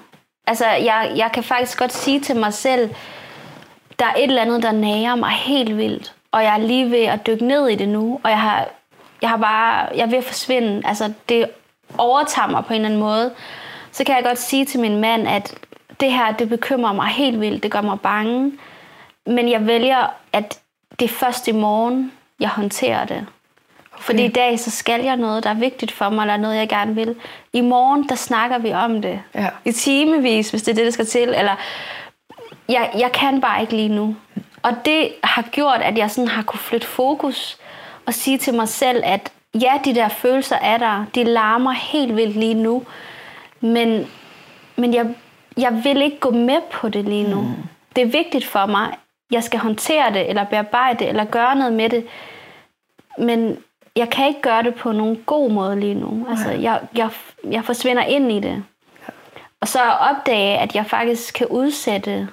[0.47, 2.89] Altså, jeg, jeg kan faktisk godt sige til mig selv,
[3.99, 7.03] der er et eller andet, der nager mig helt vildt og jeg er lige ved
[7.03, 8.67] at dykke ned i det nu, og jeg har,
[9.21, 10.81] jeg har bare, jeg er ved at forsvinde.
[10.85, 11.49] Altså, det
[11.97, 13.33] overtager mig på en eller anden måde.
[13.91, 15.55] Så kan jeg godt sige til min mand, at
[15.99, 18.51] det her, det bekymrer mig helt vildt, det gør mig bange.
[19.25, 20.59] Men jeg vælger, at
[20.99, 23.25] det er først i morgen, jeg håndterer det.
[24.05, 26.69] Fordi i dag, så skal jeg noget, der er vigtigt for mig, eller noget, jeg
[26.69, 27.15] gerne vil.
[27.53, 29.21] I morgen, der snakker vi om det.
[29.35, 29.49] Ja.
[29.65, 31.29] I timevis, hvis det er det, der skal til.
[31.29, 31.55] Eller,
[32.69, 34.15] jeg, jeg kan bare ikke lige nu.
[34.63, 37.57] Og det har gjort, at jeg sådan har kunne flytte fokus
[38.05, 39.31] og sige til mig selv, at
[39.61, 41.05] ja, de der følelser er der.
[41.15, 42.83] De larmer helt vildt lige nu.
[43.59, 44.07] Men,
[44.75, 45.05] men jeg,
[45.57, 47.41] jeg vil ikke gå med på det lige nu.
[47.41, 47.53] Mm.
[47.95, 48.97] Det er vigtigt for mig.
[49.31, 52.07] Jeg skal håndtere det, eller bearbejde det, eller gøre noget med det.
[53.17, 53.57] Men
[53.95, 56.25] jeg kan ikke gøre det på nogen god måde lige nu.
[56.29, 57.09] Altså, jeg, jeg,
[57.43, 58.63] jeg forsvinder ind i det.
[59.61, 62.27] Og så opdage, at jeg faktisk kan udsætte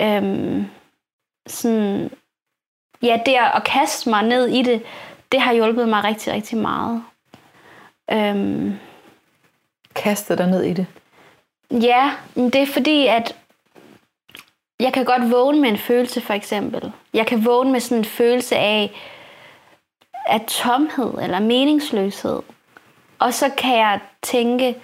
[0.00, 0.66] øhm,
[1.46, 2.10] sådan,
[3.02, 4.82] ja, det at kaste mig ned i det,
[5.32, 7.02] det har hjulpet mig rigtig, rigtig meget.
[8.12, 8.78] Øhm,
[9.94, 10.86] Kaste dig ned i det?
[11.70, 13.36] Ja, det er fordi, at
[14.80, 16.92] jeg kan godt vågne med en følelse, for eksempel.
[17.14, 18.90] Jeg kan vågne med sådan en følelse af,
[20.28, 22.42] af tomhed eller meningsløshed.
[23.18, 24.76] Og så kan jeg tænke,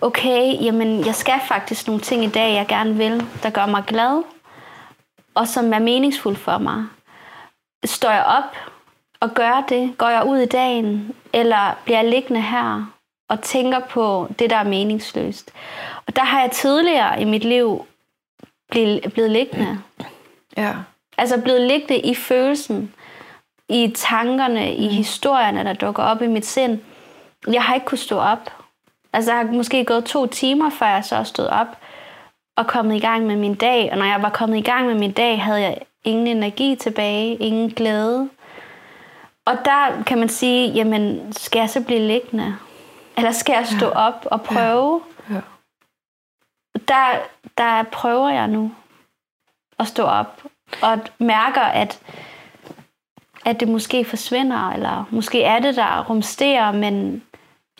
[0.00, 3.84] okay, jamen jeg skal faktisk nogle ting i dag, jeg gerne vil, der gør mig
[3.86, 4.22] glad
[5.34, 6.84] og som er meningsfuldt for mig.
[7.84, 8.56] Står jeg op
[9.20, 9.98] og gør det?
[9.98, 11.14] Går jeg ud i dagen?
[11.32, 12.92] Eller bliver jeg liggende her
[13.28, 15.52] og tænker på det, der er meningsløst?
[16.06, 17.86] Og der har jeg tidligere i mit liv
[18.70, 19.78] blevet, blevet liggende.
[20.56, 20.74] Ja.
[21.18, 22.94] Altså blevet liggende i følelsen,
[23.72, 24.94] i tankerne, i mm.
[24.94, 26.80] historierne, der dukker op i mit sind.
[27.46, 28.52] Jeg har ikke kunnet stå op.
[29.12, 31.66] Altså, jeg har måske gået to timer, før jeg så stod op
[32.56, 33.88] og kommet i gang med min dag.
[33.92, 37.34] Og når jeg var kommet i gang med min dag, havde jeg ingen energi tilbage,
[37.36, 38.28] ingen glæde.
[39.44, 42.56] Og der kan man sige, jamen, skal jeg så blive liggende?
[43.16, 44.06] Eller skal jeg stå ja.
[44.06, 45.00] op og prøve?
[45.30, 45.34] Ja.
[45.34, 45.40] Ja.
[46.88, 47.18] Der,
[47.58, 48.72] der prøver jeg nu
[49.78, 50.42] at stå op
[50.82, 52.00] og mærker, at,
[53.44, 57.22] at det måske forsvinder, eller måske er det, der rumsterer, men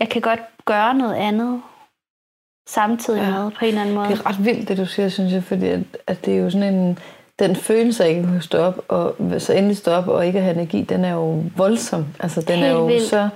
[0.00, 1.62] jeg kan godt gøre noget andet
[2.68, 3.30] samtidig ja.
[3.30, 4.08] med på en eller anden måde.
[4.08, 6.50] Det er ret vildt, det du siger, synes jeg, fordi at, at det er jo
[6.50, 6.98] sådan en,
[7.38, 10.40] den følelse af ikke at kunne stå op, og så endelig stå op og ikke
[10.40, 12.06] have energi, den er jo voldsom.
[12.20, 13.02] Altså, den Helt er jo vildt.
[13.02, 13.28] så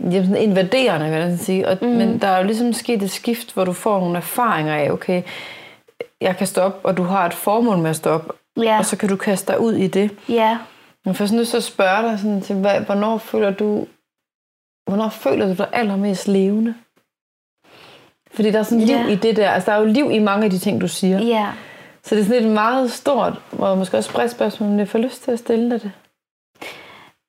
[0.00, 1.68] jamen, sådan invaderende, vil jeg sige.
[1.68, 1.88] Og, mm.
[1.88, 5.22] Men der er jo ligesom sket et skift, hvor du får nogle erfaringer af, okay,
[6.20, 8.32] jeg kan stoppe, og du har et formål med at stoppe,
[8.62, 8.78] Ja.
[8.78, 10.10] og så kan du kaste dig ud i det.
[10.28, 10.58] Ja.
[11.04, 13.86] Men for sådan nødt til at spørge dig, sådan, til, hvad, hvornår føler du,
[14.88, 16.74] hvornår føler du dig allermest levende?
[18.32, 19.06] Fordi der er sådan liv Ja.
[19.06, 19.50] i det der.
[19.50, 21.18] Altså, der er jo liv i mange af de ting, du siger.
[21.22, 21.52] Ja.
[22.02, 24.98] Så det er sådan et meget stort, og måske også bredt spørgsmål, men jeg får
[24.98, 25.92] lyst til at stille dig det.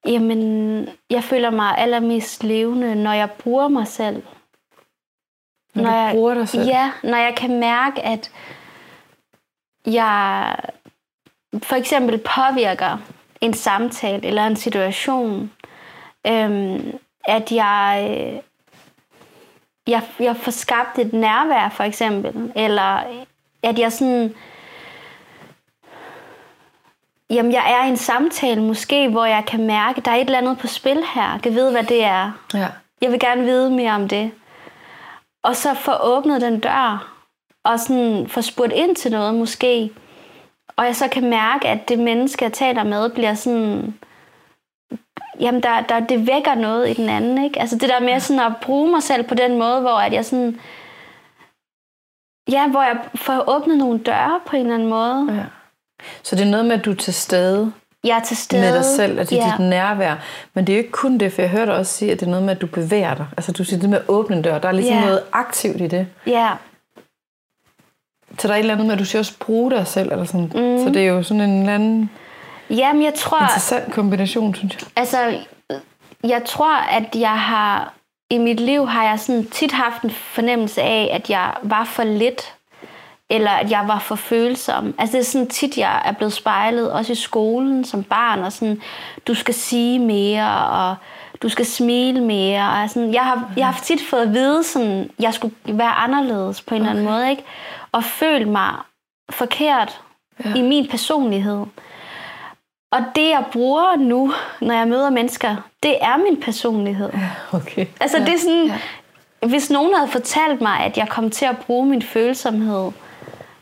[0.08, 4.24] Jamen, jeg føler mig allermest levende, når jeg bruger mig selv.
[5.76, 6.68] Når, Når du jeg- bruger dig selv.
[6.68, 8.32] Ja, når jeg kan mærke, at
[9.86, 10.56] jeg
[11.64, 12.98] for eksempel påvirker
[13.42, 15.52] en samtale eller en situation,
[16.28, 18.40] øhm, at jeg, øh,
[19.88, 23.04] jeg, jeg får skabt et nærvær for eksempel, eller
[23.64, 24.36] at jeg sådan,
[27.30, 30.26] jamen jeg er i en samtale måske, hvor jeg kan mærke, at der er et
[30.26, 32.32] eller andet på spil her, jeg kan vide, hvad det er.
[32.54, 32.68] Ja.
[33.02, 34.32] Jeg vil gerne vide mere om det.
[35.44, 37.16] Og så få åbnet den dør,
[37.64, 39.92] og sådan få spurgt ind til noget måske.
[40.78, 43.94] Og jeg så kan mærke, at det menneske, jeg taler med, bliver sådan...
[45.40, 47.60] Jamen, der, der, det vækker noget i den anden, ikke?
[47.60, 50.26] Altså det der med sådan at bruge mig selv på den måde, hvor at jeg
[50.26, 50.60] sådan...
[52.52, 55.28] Ja, hvor jeg får åbnet nogle døre på en eller anden måde.
[55.38, 55.44] ja.
[56.24, 57.72] Så det er noget med, at du er til stede
[58.04, 58.62] Jeg er til stede.
[58.62, 59.52] med dig selv, at det er ja.
[59.52, 60.16] dit nærvær.
[60.54, 62.30] Men det er jo ikke kun det, for jeg hørte også sige, at det er
[62.30, 63.26] noget med, at du bevæger dig.
[63.38, 64.60] Altså du siger det med at åbne dør.
[64.60, 65.02] Der er ligesom Ja.
[65.06, 66.08] noget aktivt i det.
[66.28, 66.50] Ja,
[68.40, 70.12] Så der er et eller andet med, at du siger også bruge dig selv.
[70.12, 70.52] Eller sådan.
[70.56, 70.84] Mhm.
[70.84, 72.10] Så det er jo sådan en eller anden
[72.70, 73.42] Jamen, jeg tror...
[73.42, 74.88] interessant kombination, synes jeg.
[74.96, 75.38] Altså,
[76.24, 77.94] jeg tror, at jeg har
[78.30, 82.04] i mit liv har jeg sådan tit haft en fornemmelse af, at jeg var for
[82.04, 82.54] lidt,
[83.30, 84.96] eller at jeg var for følsom.
[84.98, 88.52] Altså det er sådan tit, jeg er blevet spejlet, også i skolen som barn, og
[88.52, 88.82] sådan,
[89.28, 90.96] du skal sige mere, og
[91.46, 92.70] du skal smile mere.
[92.70, 96.62] Og sådan, jeg, har, jeg har tit fået at vide, sådan, jeg skulle være anderledes
[96.62, 96.90] på en okay.
[96.90, 97.44] eller anden måde, ikke?
[97.92, 98.74] og føle mig
[99.30, 100.02] forkert
[100.46, 100.54] ja.
[100.56, 101.66] i min personlighed.
[102.92, 107.10] Og det, jeg bruger nu, når jeg møder mennesker, det er min personlighed.
[107.54, 107.86] Okay.
[108.00, 108.72] Altså, det er sådan,
[109.50, 112.92] hvis nogen havde fortalt mig, at jeg kom til at bruge min følsomhed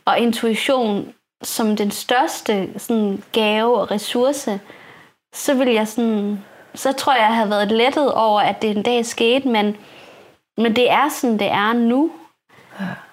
[0.05, 1.13] og intuition
[1.43, 4.59] som den største sådan, gave og ressource,
[5.33, 6.43] så ville jeg sådan,
[6.75, 9.77] så tror jeg, jeg havde været lettet over, at det en dag skete, men,
[10.57, 12.11] men det er sådan, det er nu.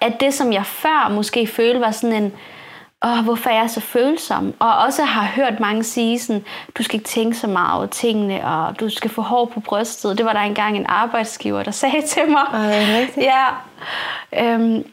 [0.01, 2.33] At det, som jeg før måske følte, var sådan en,
[3.05, 4.53] åh, hvorfor er jeg så følsom?
[4.59, 6.45] Og også har hørt mange sige sådan,
[6.77, 10.17] du skal ikke tænke så meget over tingene, og du skal få hår på brystet.
[10.17, 12.45] Det var der engang en arbejdsgiver, der sagde til mig.
[12.53, 13.07] Ej?
[13.17, 13.45] Ja.
[14.43, 14.83] Øhm,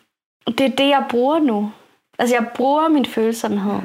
[0.46, 1.72] det er det, jeg bruger nu.
[2.18, 3.80] Altså, jeg bruger min følsomhed.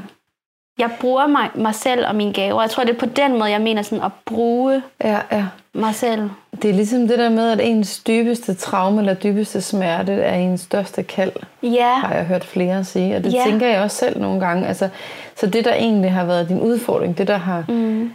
[0.80, 2.61] Jeg bruger mig, mig selv og mine gaver.
[2.61, 5.45] Jeg tror, det er på den måde, jeg mener sådan at bruge Ja, ja.
[5.74, 6.30] mig selv.
[6.61, 10.61] Det er ligesom det der med, at ens dybeste traume eller dybeste smerte er ens
[10.61, 11.32] største kald,
[11.63, 13.15] Ja, har jeg hørt flere sige.
[13.15, 13.41] Og det Ja.
[13.45, 14.67] tænker jeg også selv nogle gange.
[14.67, 14.89] Altså,
[15.36, 18.11] så det, der egentlig har været din udfordring, det, der har mm.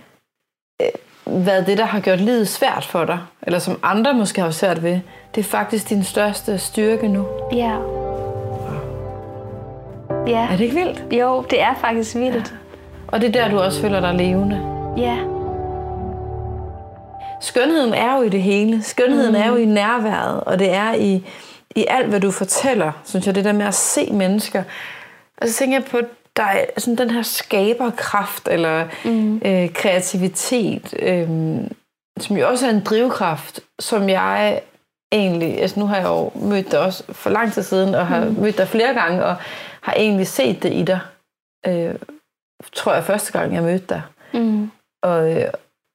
[1.27, 4.83] været det, der har gjort livet svært for dig, eller som andre måske har svært
[4.83, 5.01] ved,
[5.35, 7.27] det er faktisk din største styrke nu.
[7.53, 8.08] ja.
[10.29, 11.05] Ja, Er det ikke vildt?
[11.13, 12.55] jo, det er faktisk vildt.
[13.07, 14.61] Og det er der, du også føler dig levende.
[14.97, 15.19] Ja,
[17.41, 18.83] Skønheden er jo i det hele.
[18.83, 19.41] Skønheden mm.
[19.41, 21.27] er jo i nærværet, og det er i,
[21.77, 24.63] i alt, hvad du fortæller, synes jeg, det der med at se mennesker.
[25.41, 25.99] Og så tænker jeg på,
[26.37, 29.41] er sådan den her skaberkraft, eller mm.
[29.45, 31.29] øh, kreativitet, øh,
[32.21, 34.61] som jo også er en drivkraft, som jeg
[35.13, 38.25] egentlig, altså nu har jeg jo mødt dig også for lang tid siden, og har
[38.25, 38.37] mm.
[38.41, 39.37] mødt dig flere gange, og
[39.89, 41.01] har egentlig set det i dig.
[41.67, 41.95] Øh,
[42.73, 44.03] tror jeg første gang, jeg mødte dig.
[44.35, 44.71] mm.
[45.03, 45.45] og, øh,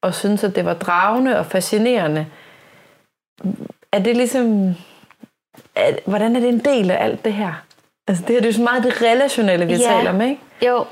[0.03, 2.27] og synes, at det var dragende og fascinerende.
[3.91, 4.75] Er det ligesom...
[5.75, 7.53] Er, hvordan er det en del af alt det her?
[8.07, 9.77] Altså, det her det er jo så meget det relationelle, vi Ja.
[9.77, 10.41] taler om, ikke?
[10.67, 10.85] jo.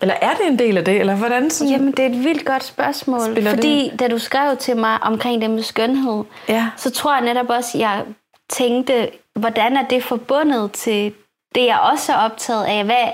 [0.00, 1.00] Eller er det en del af det?
[1.00, 1.70] Eller hvordan sådan...
[1.72, 3.20] Jamen, det er et vildt godt spørgsmål.
[3.32, 6.70] Spiller fordi da du skrev til mig omkring det med skønhed, Ja.
[6.76, 8.04] så tror jeg netop også, jeg
[8.50, 11.12] tænkte, hvordan er det forbundet til
[11.58, 12.84] det, jeg også er optaget af?
[12.84, 13.08] Hvad,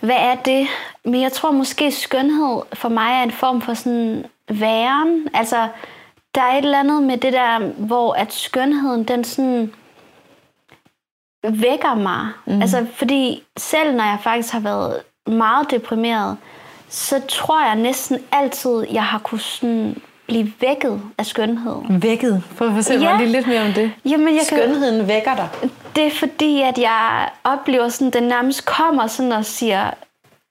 [0.00, 0.66] hvad er det?
[1.04, 5.28] Men jeg tror måske, skønhed for mig er en form for sådan væren.
[5.34, 5.68] Altså,
[6.34, 9.72] der er et eller andet med det der, hvor at skønheden, den sådan
[11.42, 12.28] vækker mig.
[12.46, 12.60] Mm.
[12.60, 16.36] Altså, fordi selv når jeg faktisk har været meget deprimeret,
[16.88, 21.76] så tror jeg næsten altid, jeg har kunnet sådan blive vækket af skønhed.
[21.90, 22.44] Vækket.
[22.58, 23.10] Prøv at fortælle Ja.
[23.12, 23.92] mig lige lidt mere om det.
[24.04, 25.48] Jamen, jeg kan, Skønheden vækker dig.
[25.96, 29.90] det er fordi, at jeg oplever sådan, den nærmest kommer sådan og siger,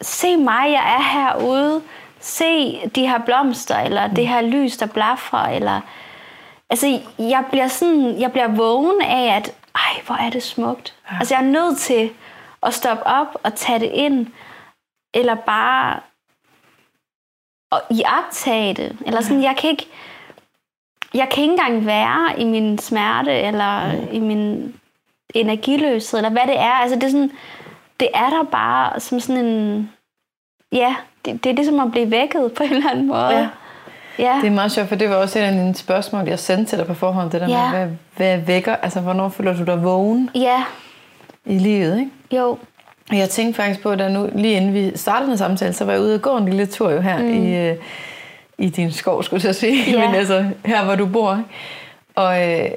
[0.02, 1.82] se mig, jeg er herude.
[2.20, 5.82] Se de her blomster, eller det her lys, der blaffer, eller...
[6.70, 10.94] Altså, jeg bliver sådan, jeg bliver vågen af, at ej, hvor er det smukt.
[11.12, 11.16] Ja.
[11.20, 12.10] Altså, jeg er nødt til
[12.64, 14.28] at stoppe op og tage det ind,
[15.14, 16.00] eller bare
[17.72, 18.98] at iagtage det.
[19.06, 19.88] Eller sådan, jeg kan ikke,
[21.14, 24.74] jeg kan ikke engang være i min smerte, eller i min
[25.34, 26.72] energiløshed, eller hvad det er.
[26.72, 27.32] Altså, det er sådan,
[28.00, 29.92] det er der bare som sådan en,
[30.72, 30.96] ja,
[31.26, 33.28] det, det er ligesom at blive vækket på en eller anden måde.
[33.28, 33.48] Ja.
[34.20, 34.38] Ja.
[34.42, 36.78] Det er meget sjovt, for det var også et af dine spørgsmål, jeg sendte til
[36.78, 37.32] dig på forhånd.
[37.32, 37.72] Det der Ja.
[37.72, 40.64] med, hvad, hvad vækker, altså hvornår føler du dig vågen ja,
[41.46, 42.12] i livet, ikke?
[42.32, 42.58] jo,
[43.12, 46.02] jeg tænkte faktisk på, at nu, lige inden vi startede den samtale, så var jeg
[46.02, 47.46] ude og gå en lille tur jo her mm.
[47.46, 47.76] i, øh,
[48.58, 49.92] i din skov, skulle jeg sige.
[49.92, 50.06] Ja.
[50.06, 51.44] Men altså, her hvor du bor.
[52.16, 52.70] Og, øh,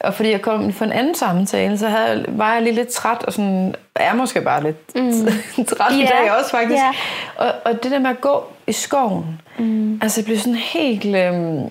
[0.00, 3.22] og fordi jeg kom for en anden samtale, så havde, var jeg lige lidt træt,
[3.22, 5.12] og sådan, er måske bare lidt mm.
[5.76, 6.06] træt i Ja.
[6.06, 6.82] dag også faktisk.
[6.82, 6.92] Ja.
[7.36, 9.98] Og, og det der med at gå i skoven, mm.
[10.02, 11.16] altså jeg blev sådan helt...
[11.16, 11.70] Øh,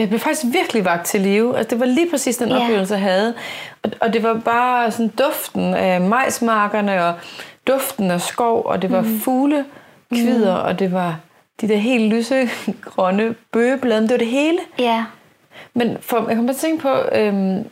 [0.00, 1.56] jeg blev faktisk virkelig vagt til live.
[1.56, 2.62] Altså, det var lige præcis den Ja.
[2.62, 3.34] oplevelse, jeg havde.
[3.82, 7.14] Og, og det var bare sådan duften af majsmarkerne, og
[7.66, 9.18] duften af skov, og det var mm.
[9.20, 9.64] fugle,
[10.12, 10.66] kvider, mm.
[10.68, 11.16] og det var
[11.60, 14.02] de der helt lysegrønne bøgeblade.
[14.02, 14.58] Det var det hele.
[14.78, 15.04] ja,
[15.74, 17.64] Men for, jeg kommer til at tænke på, øhm,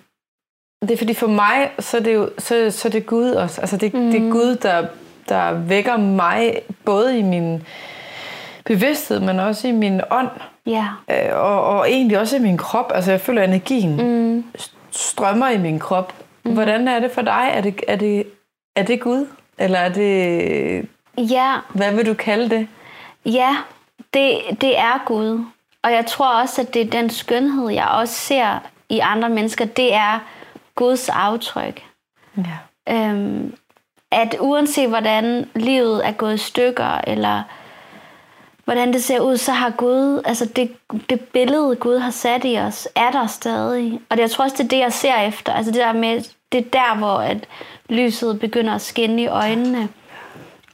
[0.82, 3.60] det er fordi for mig, så er det jo så, så er det Gud også.
[3.60, 4.10] Altså det, mm.
[4.10, 4.86] det er Gud, der,
[5.28, 7.62] der vækker mig, både i min
[8.66, 10.28] bevidsthed, men også i min ånd,
[10.66, 12.92] ja, øh, og, og egentlig også i min krop.
[12.94, 14.44] Altså jeg føler, at energien mm.
[14.90, 16.14] strømmer i min krop.
[16.44, 16.54] Mm.
[16.54, 17.50] Hvordan er det for dig?
[17.52, 18.26] Er det, er, det,
[18.76, 19.26] er det Gud?
[19.58, 20.88] Eller er det...
[21.18, 22.68] ja, Hvad vil du kalde det?
[23.24, 23.56] ja,
[24.14, 25.44] det, det er Gud.
[25.82, 28.58] Og jeg tror også, at det er den skønhed, jeg også ser
[28.88, 30.18] i andre mennesker, det er
[30.74, 31.82] Guds aftryk.
[32.36, 32.58] Ja.
[32.94, 33.54] Øhm,
[34.10, 37.42] at uanset hvordan livet er gået i stykker, eller
[38.66, 40.76] hvordan det ser ud, så har Gud, altså det,
[41.10, 44.00] det billede, Gud har sat i os, er der stadig.
[44.10, 45.52] Og det, jeg tror også, det er det, jeg ser efter.
[45.52, 47.46] Altså det der med, det er der, hvor at
[47.88, 49.88] lyset begynder at skinne i øjnene.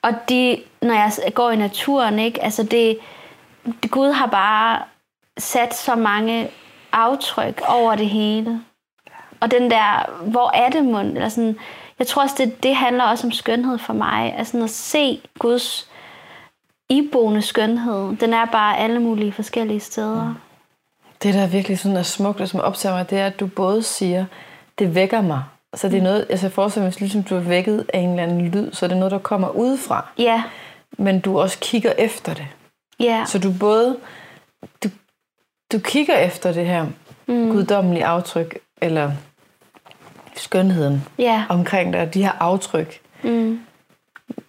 [0.02, 2.98] Og de, når jeg går i naturen, ikke, altså det,
[3.82, 4.82] det, Gud har bare
[5.38, 6.50] sat så mange
[6.92, 8.60] aftryk over det hele.
[9.40, 11.08] Og den der, hvor er det mund?
[11.08, 11.58] Eller sådan,
[11.98, 14.34] jeg tror også, det, det handler også om skønhed for mig.
[14.38, 15.91] Altså at se Guds
[16.92, 18.16] iboende skønhed.
[18.16, 20.34] Den er bare alle mulige forskellige steder.
[21.22, 23.82] Det, der virkelig sådan er smukt, og som optager mig, det er, at du både
[23.82, 24.24] siger,
[24.78, 25.42] det vækker mig.
[25.74, 28.22] Så det er noget, altså jeg forestiller mig, ligesom du er vækket af en eller
[28.22, 30.06] anden lyd, så er det noget, der kommer udefra.
[30.18, 30.42] Ja,
[30.92, 32.46] Men du også kigger efter det.
[33.00, 33.96] ja, Så du både,
[34.84, 34.88] du,
[35.72, 36.86] du kigger efter det her
[37.26, 37.50] mm.
[37.50, 39.12] guddommelige aftryk, eller
[40.36, 43.00] skønheden ja, omkring dig, de her aftryk.
[43.22, 43.60] mm,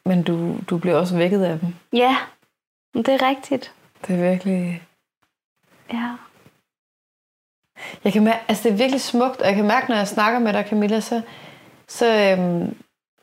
[0.05, 1.73] Men du, du bliver også vækket af dem.
[1.93, 2.17] ja.
[2.95, 3.73] Det er rigtigt.
[4.07, 4.83] Det er virkelig...
[5.93, 6.15] Ja.
[8.03, 10.39] Jeg kan mærke, altså det er virkelig smukt, og jeg kan mærke, når jeg snakker
[10.39, 11.21] med dig, Camilla, så,
[11.87, 12.75] så, øhm,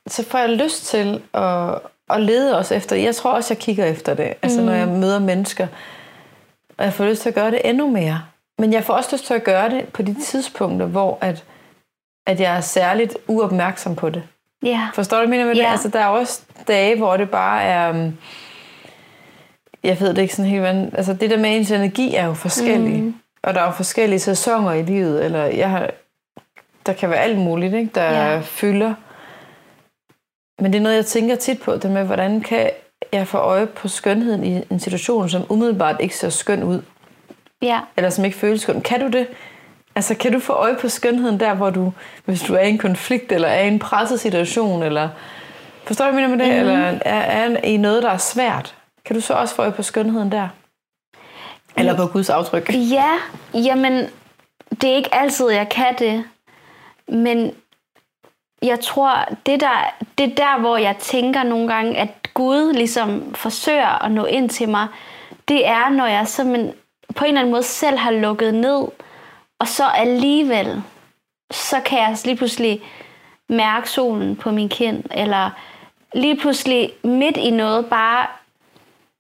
[0.07, 1.79] så får jeg lyst til at,
[2.11, 5.19] at lede også efter Jeg tror også, jeg kigger efter det, altså når jeg møder
[5.19, 5.67] mennesker.
[6.79, 8.23] Og jeg får lyst til at gøre det endnu mere.
[8.59, 11.45] Men jeg får også lyst til at gøre det på de tidspunkter, hvor at,
[12.27, 14.23] at jeg er særligt uopmærksom på det.
[14.63, 14.89] Ja.
[14.95, 15.69] Forstår du, hvad jeg mener med det?
[15.69, 15.71] Ja.
[15.71, 17.91] Altså, der er også dage, hvor det bare er...
[17.91, 18.19] um,
[19.85, 20.93] Jeg ved det ikke sådan helt, hvordan...
[20.97, 23.03] Altså, det der med ens energi er jo forskellig.
[23.03, 23.15] Mm.
[23.43, 25.25] Og der er jo forskellige sæsoner i livet.
[25.25, 25.91] Eller jeg har,
[26.87, 27.91] der kan være alt muligt, ikke?
[27.95, 28.41] der ja.
[28.41, 28.95] fylder.
[30.63, 31.77] Men det er noget, jeg tænker tit på.
[31.77, 32.71] Det med, hvordan kan
[33.13, 36.83] jeg få øje på skønheden i en situation, som umiddelbart ikke ser skøn ud.
[37.63, 37.81] Ja.
[37.97, 38.81] Eller som ikke føles skøn.
[38.81, 39.27] Kan du det?
[39.95, 41.93] Altså, kan du få øje på skønheden der, hvor du,
[42.25, 45.09] hvis du er i en konflikt, eller er i en presset situation, eller...
[45.85, 46.65] Forstår du, hvad jeg mener med det?
[46.65, 46.71] Mm.
[46.71, 48.75] Eller er, er i noget, der er svært?
[49.05, 50.49] Kan du så også få øje på skønheden der?
[51.77, 52.71] Eller på Guds aftryk?
[52.75, 53.13] Ja,
[53.55, 54.09] jamen,
[54.71, 56.25] det er ikke altid, jeg kan det.
[57.09, 57.55] Men
[58.63, 63.35] jeg tror, det, der, det er der, hvor jeg tænker nogle gange, at Gud ligesom
[63.35, 64.87] forsøger at nå ind til mig,
[65.49, 66.73] det er, når jeg simpelthen
[67.17, 68.87] på en eller anden måde selv har lukket ned,
[69.61, 70.83] og så alligevel,
[71.51, 72.83] så kan jeg lige pludselig
[73.49, 75.51] mærke solen på min kind, eller
[76.15, 78.27] lige pludselig midt i noget bare,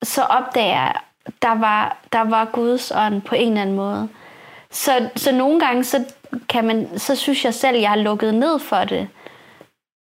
[0.02, 0.94] så opdager jeg,
[1.42, 4.08] der var, der var Guds ånd på en eller anden måde.
[4.70, 6.04] Så, så nogle gange, så,
[6.48, 9.08] kan man, så synes jeg selv, jeg har lukket ned for det.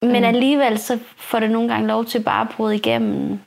[0.02, 0.28] Men mm.
[0.28, 3.40] alligevel, så får det nogle gange lov til bare at bryde igennem.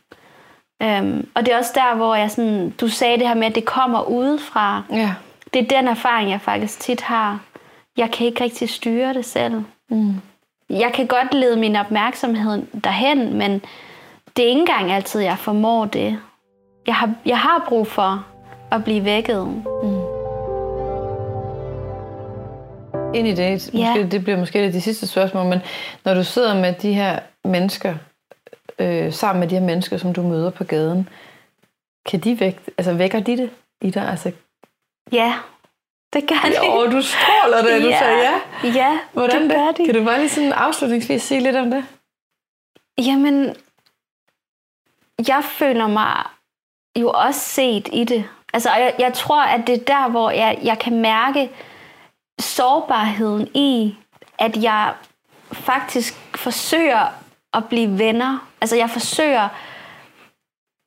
[0.84, 3.55] Um, og det er også der, hvor jeg sådan, du sagde det her med, at
[3.55, 4.82] det kommer udefra.
[4.90, 5.14] Ja.
[5.55, 7.40] Det er den erfaring, jeg faktisk tit har.
[7.96, 9.62] Jeg kan ikke rigtig styre det selv.
[9.90, 10.14] Mm.
[10.70, 13.62] Jeg kan godt lede min opmærksomhed derhen, men
[14.36, 16.18] det er ikke engang altid, jeg formår det.
[16.86, 18.26] Jeg har, jeg har brug for
[18.70, 19.62] at blive vækket.
[23.14, 23.53] ind i det.
[23.53, 24.07] Måske, Ja.
[24.11, 25.61] Det bliver måske det de sidste spørgsmål, men
[26.05, 27.94] når du sidder med de her mennesker,
[28.78, 31.09] øh, sammen med de her mennesker, som du møder på gaden,
[32.07, 33.50] kan de væk, altså vækker de det
[33.82, 34.09] i dig?
[34.09, 34.32] Altså,
[35.12, 35.34] Ja,
[36.12, 36.70] det gør de.
[36.70, 37.98] Åh, du stråler det, du Ja.
[37.98, 38.40] sagde ja.
[38.68, 39.58] Ja, Hvordan det det?
[39.58, 39.84] gør de.
[39.86, 41.84] Kan du bare lige sådan afslutningsvis sige lidt om det?
[42.98, 43.56] Jamen,
[45.28, 46.22] jeg føler mig
[46.98, 48.24] jo også set i det.
[48.52, 51.50] Altså, jeg, jeg tror, at det er der, hvor jeg, jeg kan mærke
[52.40, 53.96] sårbarheden i,
[54.38, 54.94] at jeg
[55.52, 57.06] faktisk forsøger
[57.54, 58.48] at blive venner.
[58.60, 59.48] Altså, jeg forsøger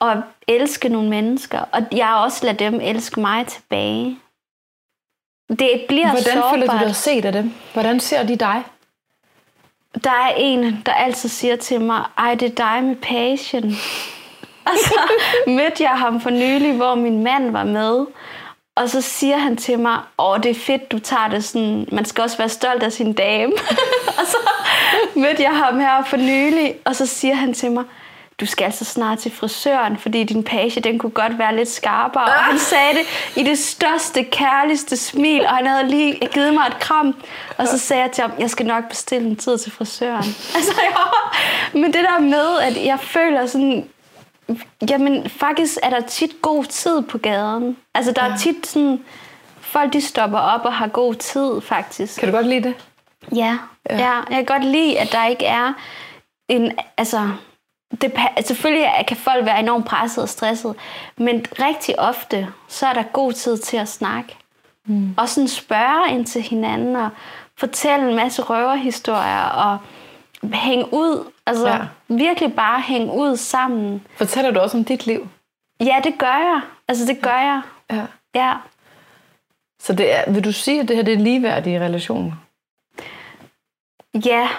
[0.02, 0.18] at
[0.48, 4.20] elske nogle mennesker, og jeg også lader dem elske mig tilbage.
[5.50, 6.54] Det bliver Hvordan sårbart.
[6.54, 7.54] føler du dig set af dem?
[7.74, 8.64] Hvordan ser de dig?
[10.04, 13.64] Der er en, der altid siger til mig, ej, det er dig med passion.
[14.70, 15.00] og så
[15.48, 18.06] mødte jeg ham for nylig, hvor min mand var med.
[18.76, 22.06] Og så siger han til mig, åh, det er fedt, du tager det sådan, man
[22.06, 23.54] skal også være stolt af sin dame.
[24.20, 24.38] og så
[25.16, 27.84] mødte jeg ham her for nylig, og så siger han til mig,
[28.40, 32.24] du skal altså snart til frisøren, fordi din page, den kunne godt være lidt skarpere.
[32.24, 36.68] Og han sagde det i det største, kærligste smil, og han havde lige givet mig
[36.68, 37.16] et kram.
[37.58, 40.24] Og så sagde jeg til ham, jeg skal nok bestille en tid til frisøren.
[40.56, 41.80] Altså, ja.
[41.80, 43.90] Men det der med, at jeg føler sådan,
[44.90, 47.78] jamen faktisk er der tit god tid på gaden.
[47.94, 49.04] Altså der er tit sådan,
[49.60, 52.20] folk de stopper op og har god tid faktisk.
[52.20, 52.74] Kan du godt lide det?
[53.36, 53.58] Ja,
[53.90, 53.98] ja.
[53.98, 54.14] ja.
[54.30, 55.74] Jeg kan godt lide, at der ikke er
[56.50, 57.30] en, altså,
[58.02, 58.14] det,
[58.46, 60.76] selvfølgelig kan folk være enormt presset og stresset,
[61.18, 64.36] men rigtig ofte, så er der god tid til at snakke.
[64.86, 65.16] Mm.
[65.18, 67.10] Og sådan spørge ind til hinanden, og
[67.58, 69.78] fortælle en masse røverhistorier, og
[70.54, 71.32] hænge ud.
[71.46, 71.80] Altså ja.
[72.08, 74.08] virkelig bare hænge ud sammen.
[74.16, 75.28] Fortæller du også om dit liv?
[75.80, 76.62] Ja, det gør jeg.
[76.88, 77.62] Altså det gør jeg.
[77.92, 78.06] Ja.
[78.36, 78.54] Ja.
[79.80, 82.32] Så det er, vil du sige, at det her det er ligeværdige relationer?
[84.26, 84.50] Ja,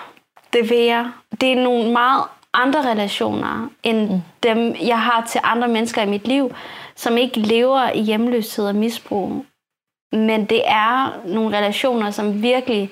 [0.53, 1.11] det vil jeg.
[1.41, 2.25] Det er nogle meget
[2.57, 4.21] andre relationer, end mm.
[4.43, 6.55] dem, jeg har til andre mennesker i mit liv,
[6.97, 9.45] som ikke lever i hjemløshed og misbrug.
[10.13, 12.91] Men det er nogle relationer, som virkelig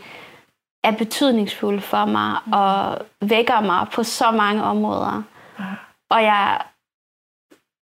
[0.85, 5.23] er betydningsfulde for mig og vækker mig på så mange områder.
[6.11, 6.61] Og jeg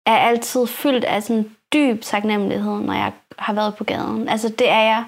[0.07, 4.28] er altid fyldt af sådan dyb taknemmelighed, når jeg har været på gaden.
[4.28, 5.05] Altså det er jeg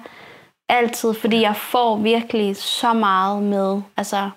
[0.69, 4.29] altid, fordi jeg får virkelig så meget med, altså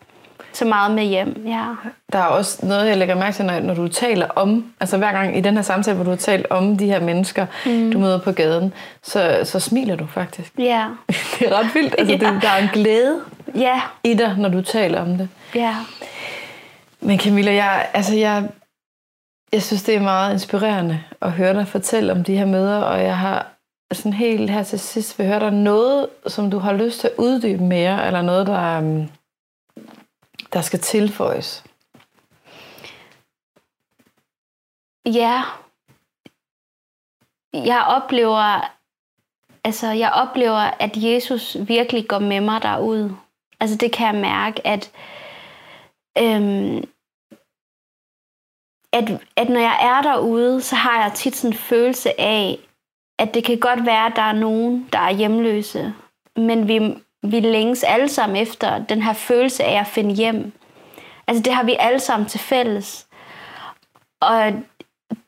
[0.58, 1.42] så meget med hjem.
[1.46, 1.64] Ja.
[2.12, 5.12] Der er også noget, jeg lægger mærke til, når, når du taler om, altså hver
[5.12, 7.92] gang i den her samtale, hvor du har talt om de her mennesker, mm.
[7.92, 10.52] du møder på gaden, så, så smiler du faktisk.
[10.58, 10.86] Ja.
[11.38, 11.94] Det er ret vildt.
[11.98, 12.32] Altså, Ja.
[12.32, 13.20] det, der er en glæde
[13.54, 13.80] Ja.
[14.04, 15.28] i dig, når du taler om det.
[15.54, 15.74] Ja.
[17.00, 18.48] Men Camilla, jeg, altså jeg,
[19.52, 23.02] jeg synes, det er meget inspirerende at høre dig fortælle om de her møder, og
[23.02, 23.46] jeg har
[23.92, 27.14] sådan helt her til sidst vil høre dig noget, som du har lyst til at
[27.18, 29.08] uddybe mere, eller noget, der, um,
[30.52, 31.64] der skal tilføjes.
[35.06, 35.42] Ja.
[37.52, 38.60] Jeg oplever,
[39.64, 43.10] altså jeg oplever, at Jesus virkelig går med mig derud.
[43.60, 44.92] Altså det kan jeg mærke, at,
[46.18, 46.78] øhm,
[48.92, 52.58] at, at når jeg er derude, så har jeg tit sådan en følelse af,
[53.18, 55.94] at det kan godt være, at der er nogen, der er hjemløse,
[56.36, 60.52] men vi, vi længes alle sammen efter den her følelse af at finde hjem.
[61.26, 63.06] Altså det har vi alle sammen til fælles.
[64.20, 64.52] Og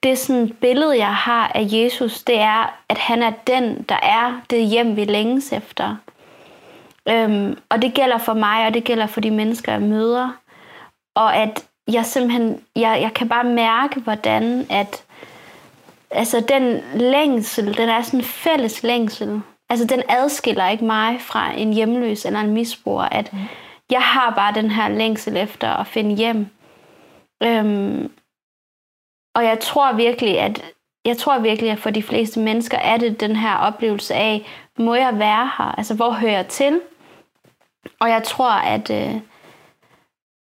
[0.02, 4.40] det sådan billede, jeg har af Jesus, det er, at han er den, der er
[4.50, 5.96] det hjem, vi længes efter.
[7.08, 10.30] Øhm, og det gælder for mig, og det gælder for de mennesker, jeg møder.
[11.14, 15.04] Og at jeg simpelthen, jeg, jeg kan bare mærke, hvordan at,
[16.10, 19.42] altså den længsel, den er sådan en fælles længsel.
[19.70, 23.32] Altså den adskiller ikke mig fra en hjemløs eller en misbruger, at
[23.90, 26.46] jeg har bare den her længsel efter at finde hjem.
[27.42, 28.12] Øhm,
[29.34, 30.62] og jeg tror virkelig, at
[31.04, 34.46] jeg tror virkelig, at for de fleste mennesker er det den her oplevelse af,
[34.78, 35.74] må jeg være her?
[35.78, 36.80] Altså, hvor hører jeg til?
[38.00, 39.20] Og jeg tror, at øh,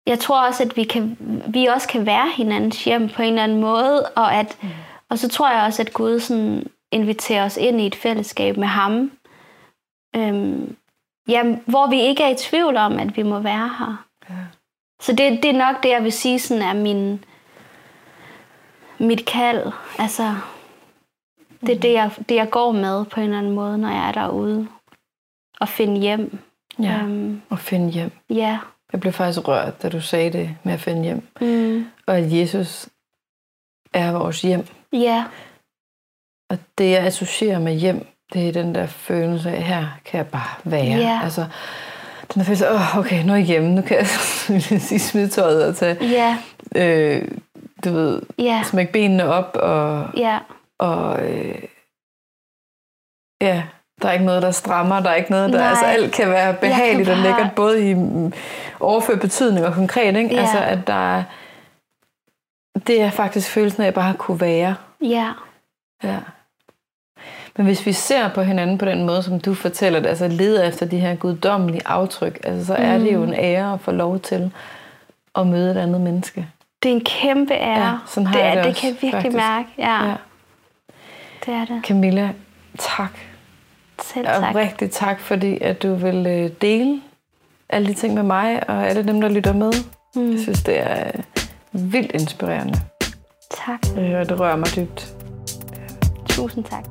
[0.07, 1.17] jeg tror også, at vi, kan,
[1.47, 4.69] vi også kan være hinandens hjem på en eller anden måde, og, at, mm.
[5.09, 8.67] og så tror jeg også, at Gud sådan inviterer os ind i et fællesskab med
[8.67, 9.11] ham,
[10.15, 10.75] øhm,
[11.27, 14.05] ja, hvor vi ikke er i tvivl om, at vi må være her.
[14.29, 14.35] Ja.
[15.01, 17.23] Så det, det er nok det, jeg vil sige, sådan er min,
[18.99, 19.71] mit kald.
[19.99, 20.35] Altså,
[21.61, 24.07] det er det jeg, det, jeg går med på en eller anden måde, når jeg
[24.07, 24.67] er derude.
[25.59, 26.37] Og finde hjem.
[26.79, 26.97] Ja.
[27.03, 28.11] Øhm, Og finde hjem.
[28.29, 28.59] ja.
[28.93, 31.27] Jeg blev faktisk rørt, da du sagde det med at finde hjem.
[31.41, 32.89] Mm, Og at Jesus
[33.93, 34.67] er vores hjem.
[34.93, 35.25] ja.
[36.49, 40.27] Og det, jeg associerer med hjem, Det er den der følelse af, her kan jeg
[40.27, 40.83] bare være.
[40.97, 41.19] Ja.
[41.23, 41.41] Altså,
[42.33, 44.07] den der følelse af, oh, okay, nu er jeg hjemme, nu kan jeg
[44.81, 46.37] sige smide tøjet og tage, Ja,
[46.75, 47.27] øh,
[47.85, 50.39] du ved, ja, smække benene op, og, ja,
[50.79, 51.55] og øh,
[53.41, 53.63] ja,
[54.01, 55.69] der er ikke noget, der strammer, der er ikke noget, der, Nej.
[55.69, 58.33] altså alt kan være behageligt og bare- lækkert, både i mm,
[58.79, 60.35] overført betydning og konkret, ikke?
[60.35, 60.41] Ja.
[60.41, 61.23] Altså, at der er,
[62.87, 64.75] det er faktisk følelsen af, at jeg bare kunne være.
[65.03, 65.31] ja,
[66.03, 66.17] Ja.
[67.57, 70.63] Men hvis vi ser på hinanden på den måde, som du fortæller det, altså leder
[70.63, 74.19] efter de her guddommelige aftryk, altså, så er det jo en ære at få lov
[74.19, 74.51] til
[75.35, 76.47] at møde et andet menneske.
[76.83, 77.85] det er en kæmpe ære.
[77.85, 79.37] Ja, sådan har det, jeg det det også, kan jeg virkelig faktisk.
[79.37, 79.67] mærke.
[79.77, 80.13] Ja, Ja.
[81.45, 81.81] det er det.
[81.85, 82.29] Camilla,
[82.77, 83.11] tak.
[84.03, 84.55] Selv Og tak.
[84.55, 87.01] rigtig tak, fordi at du vil øh, dele
[87.69, 89.71] alle de ting med mig og alle dem, der lytter med.
[90.15, 90.31] Mm.
[90.31, 92.73] Jeg synes, det er øh, vildt inspirerende,
[93.65, 93.79] Tak.
[93.95, 95.15] og det rører mig dybt.
[96.29, 96.85] Tusind tak.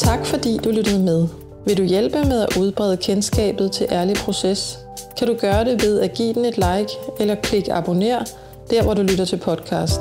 [0.00, 1.28] Tak fordi du lyttede med.
[1.66, 4.78] Vil du hjælpe med at udbrede kendskabet til Ærlig Proces,
[5.18, 8.24] kan du gøre det ved at give den et like eller klik abonner
[8.70, 10.00] der, hvor du lytter til podcast.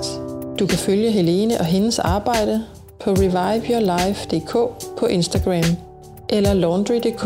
[0.59, 2.63] Du kan følge Helene og hendes arbejde
[2.99, 4.53] på reviveyourlife.dk
[4.99, 5.75] på Instagram
[6.29, 7.25] eller laundry.dk,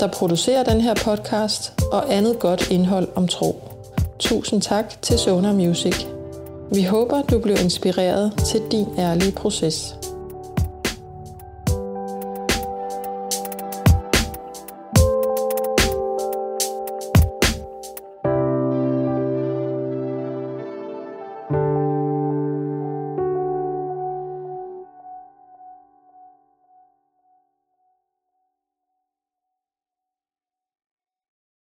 [0.00, 3.62] der producerer den her podcast og andet godt indhold om tro.
[4.18, 6.06] Tusind tak til Sonar Music.
[6.72, 9.96] Vi håber, du blev inspireret til din ærlige proces.